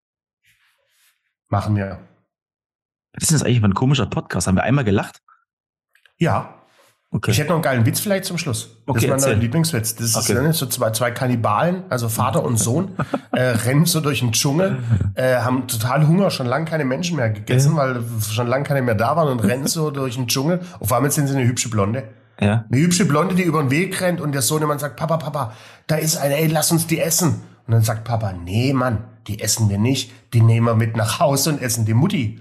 Machen 1.48 1.76
wir. 1.76 2.00
Was 3.14 3.24
ist 3.24 3.34
das 3.34 3.44
eigentlich 3.44 3.60
für 3.60 3.66
ein 3.66 3.74
komischer 3.74 4.06
Podcast? 4.06 4.48
Haben 4.48 4.56
wir 4.56 4.64
einmal 4.64 4.84
gelacht? 4.84 5.22
Ja. 6.18 6.59
Okay. 7.12 7.32
Ich 7.32 7.40
hätte 7.40 7.50
noch 7.50 7.56
einen 7.56 7.64
geilen 7.64 7.86
Witz 7.88 8.00
vielleicht 8.00 8.26
zum 8.26 8.38
Schluss. 8.38 8.78
Okay, 8.86 9.08
das 9.08 9.24
ist 9.24 9.28
mein. 9.30 9.40
Lieblingswitz. 9.40 9.96
Das 9.96 10.06
ist 10.10 10.16
Okay. 10.16 10.36
ne, 10.40 10.54
so 10.54 10.68
zwei, 10.68 10.92
zwei 10.92 11.10
Kannibalen, 11.10 11.84
also 11.90 12.08
Vater 12.08 12.44
und 12.44 12.58
Sohn, 12.58 12.92
äh, 13.32 13.42
rennen 13.42 13.86
so 13.86 14.00
durch 14.00 14.20
den 14.20 14.32
Dschungel, 14.32 14.78
äh, 15.16 15.38
haben 15.38 15.68
total 15.68 16.08
Hunger, 16.08 16.30
schon 16.30 16.46
lange 16.46 16.66
keine 16.66 16.86
Menschen 16.86 17.16
mehr 17.18 17.32
gegessen, 17.32 17.76
weil 17.76 18.04
schon 18.30 18.46
lange 18.46 18.64
keine 18.64 18.84
mehr 18.84 18.94
da 18.94 19.16
waren 19.16 19.28
und 19.30 19.40
rennen 19.40 19.66
so 19.66 19.90
durch 19.90 20.16
den 20.18 20.28
Dschungel. 20.28 20.60
Auf 20.80 20.94
einmal 20.94 21.10
sind 21.10 21.28
sie 21.28 21.36
eine 21.36 21.48
hübsche 21.48 21.70
Blonde. 21.70 22.04
ja. 22.40 22.66
Eine 22.72 22.82
hübsche 22.82 23.06
Blonde, 23.06 23.34
die 23.34 23.44
über 23.44 23.62
den 23.64 23.72
Weg 23.72 24.00
rennt 24.02 24.22
und 24.22 24.32
der 24.34 24.44
Sohnemann 24.44 24.78
sagt, 24.78 24.96
Papa, 24.96 25.18
Papa, 25.18 25.54
da 25.88 25.96
ist 25.96 26.16
eine, 26.18 26.38
ey, 26.38 26.46
lass 26.48 26.72
uns 26.72 26.86
die 26.86 27.00
essen. 27.00 27.42
Und 27.66 27.74
dann 27.74 27.82
sagt 27.82 28.04
Papa, 28.04 28.34
nee, 28.34 28.72
Mann, 28.72 29.00
die 29.28 29.40
essen 29.42 29.68
wir 29.70 29.80
nicht, 29.80 30.12
die 30.34 30.42
nehmen 30.42 30.68
wir 30.68 30.76
mit 30.76 30.96
nach 30.96 31.20
Hause 31.20 31.50
und 31.52 31.62
essen 31.62 31.86
die 31.86 31.94
Mutti. 31.96 32.40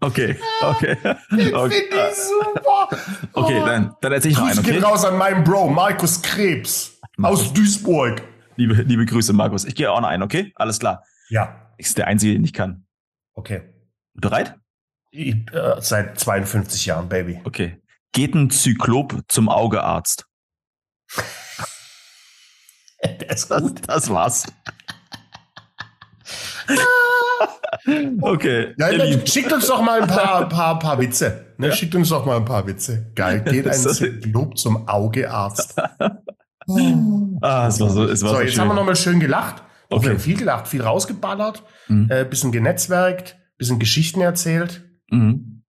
Okay, 0.00 0.36
okay. 0.62 0.96
Finde 1.28 1.56
Okay, 1.58 1.82
ich 1.90 2.14
super. 2.16 2.88
okay 3.32 3.60
Oh. 3.62 3.66
dann, 3.66 3.94
dann 4.00 4.12
erzähl 4.12 4.30
ich 4.32 4.38
noch 4.38 4.46
einen, 4.46 4.56
Grüße 4.62 4.70
okay? 4.76 4.78
raus 4.78 5.04
an 5.04 5.16
meinen 5.16 5.42
Bro, 5.44 5.68
Markus 5.70 6.22
Krebs 6.22 6.98
aus 7.20 7.52
Duisburg. 7.52 8.22
Liebe, 8.56 8.74
liebe 8.74 9.04
Grüße, 9.06 9.32
Markus. 9.32 9.64
Ich 9.64 9.74
gehe 9.74 9.90
auch 9.90 10.00
noch 10.00 10.08
einen, 10.08 10.22
okay? 10.22 10.52
Alles 10.54 10.78
klar. 10.78 11.02
Ja, 11.30 11.72
Ich 11.78 11.86
ist 11.86 11.98
der 11.98 12.06
Einzige, 12.06 12.32
den 12.34 12.44
ich 12.44 12.52
kann. 12.52 12.86
okay. 13.34 13.62
Bereit? 14.14 14.56
Ich, 15.10 15.34
äh, 15.52 15.76
seit 15.80 16.18
52 16.18 16.86
Jahren, 16.86 17.08
Baby. 17.08 17.40
Okay. 17.44 17.80
Geht 18.12 18.34
ein 18.34 18.50
Zyklop 18.50 19.22
zum 19.28 19.48
Augearzt? 19.48 20.26
Der 23.04 23.30
ist 23.30 23.48
Das, 23.50 23.62
gut. 23.62 23.80
das 23.88 24.10
war's. 24.10 24.44
Okay. 28.22 28.74
Ja, 28.78 28.92
dann 28.96 29.26
schickt 29.26 29.52
uns 29.52 29.66
doch 29.66 29.82
mal 29.82 30.02
ein 30.02 30.08
paar, 30.08 30.48
paar, 30.48 30.78
paar 30.78 30.98
Witze. 31.00 31.46
Ne? 31.58 31.72
Schickt 31.72 31.94
uns 31.94 32.08
doch 32.10 32.24
mal 32.26 32.36
ein 32.36 32.44
paar 32.44 32.66
Witze. 32.66 33.10
Geil. 33.14 33.40
Geht 33.46 33.66
ein 33.68 34.32
Lob 34.32 34.56
zum 34.58 34.88
Augearzt. 34.88 35.74
Ah, 37.40 37.68
es 37.68 37.80
war 37.80 37.88
so, 37.88 38.04
es 38.04 38.22
war 38.22 38.28
So, 38.30 38.34
so, 38.36 38.40
jetzt 38.42 38.52
schön. 38.52 38.60
haben 38.60 38.68
wir 38.68 38.74
nochmal 38.74 38.94
schön 38.96 39.20
gelacht. 39.20 39.62
Okay. 39.88 40.02
Wir 40.04 40.10
haben 40.10 40.18
viel 40.18 40.36
gelacht, 40.36 40.68
viel 40.68 40.82
rausgeballert, 40.82 41.62
Mhm. 41.88 42.10
äh, 42.10 42.24
bisschen 42.26 42.52
genetzwerkt, 42.52 43.38
bisschen 43.56 43.78
Geschichten 43.78 44.20
erzählt. 44.20 44.82
Mhm. 45.10 45.62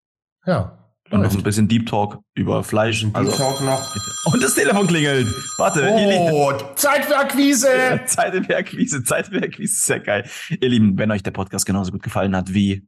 Ja. 0.45 0.79
Und 1.12 1.22
noch 1.22 1.28
läuft. 1.28 1.38
ein 1.38 1.43
bisschen 1.43 1.67
Deep 1.67 1.88
Talk 1.88 2.19
über 2.36 2.63
Fleisch. 2.63 3.02
Deep 3.02 3.15
Also, 3.15 3.32
Talk 3.32 3.62
noch. 3.62 3.95
und 4.34 4.43
das 4.43 4.56
Telefon 4.56 4.88
klingelt. 4.88 5.28
Warte, 5.58 5.82
ihr 5.82 6.08
Lieben. 6.08 6.34
Oh, 6.34 6.54
Zeit 6.76 7.06
für 7.06 7.17
Akquise. 7.17 8.02
Zeit 8.06 8.34
im 8.36 8.48
Werkwiese, 8.48 9.04
Zeit 9.04 9.30
im 9.30 9.41
Werkwiese, 9.41 9.74
ist 9.74 9.89
ja 9.89 9.98
geil. 9.98 10.30
Ihr 10.50 10.69
Lieben, 10.69 10.98
wenn 10.98 11.12
euch 11.12 11.24
der 11.24 11.32
Podcast 11.32 11.65
genauso 11.65 11.91
gut 11.91 12.04
gefallen 12.04 12.36
hat 12.36 12.54
wie 12.54 12.88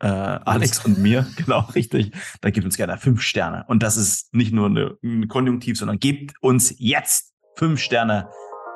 äh, 0.00 0.06
Alex 0.06 0.84
und 0.84 0.98
mir, 0.98 1.26
genau, 1.36 1.60
richtig, 1.74 2.12
dann 2.40 2.52
gebt 2.52 2.64
uns 2.64 2.76
gerne 2.76 2.98
fünf 2.98 3.22
Sterne. 3.22 3.64
Und 3.68 3.82
das 3.82 3.96
ist 3.96 4.34
nicht 4.34 4.52
nur 4.52 4.66
eine, 4.66 4.96
ein 5.02 5.28
Konjunktiv, 5.28 5.78
sondern 5.78 5.98
gebt 5.98 6.34
uns 6.40 6.74
jetzt 6.78 7.32
fünf 7.56 7.80
Sterne 7.80 8.28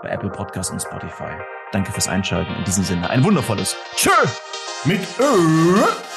bei 0.03 0.11
Apple 0.11 0.31
Podcast 0.31 0.71
und 0.71 0.81
Spotify. 0.81 1.33
Danke 1.73 1.93
fürs 1.93 2.09
Einschalten. 2.09 2.55
In 2.55 2.65
diesem 2.65 2.85
Sinne, 2.85 3.11
ein 3.11 3.25
wundervolles 3.25 3.77
Tschö! 3.97 4.11
Mit 4.85 5.01
Ö. 5.19 6.14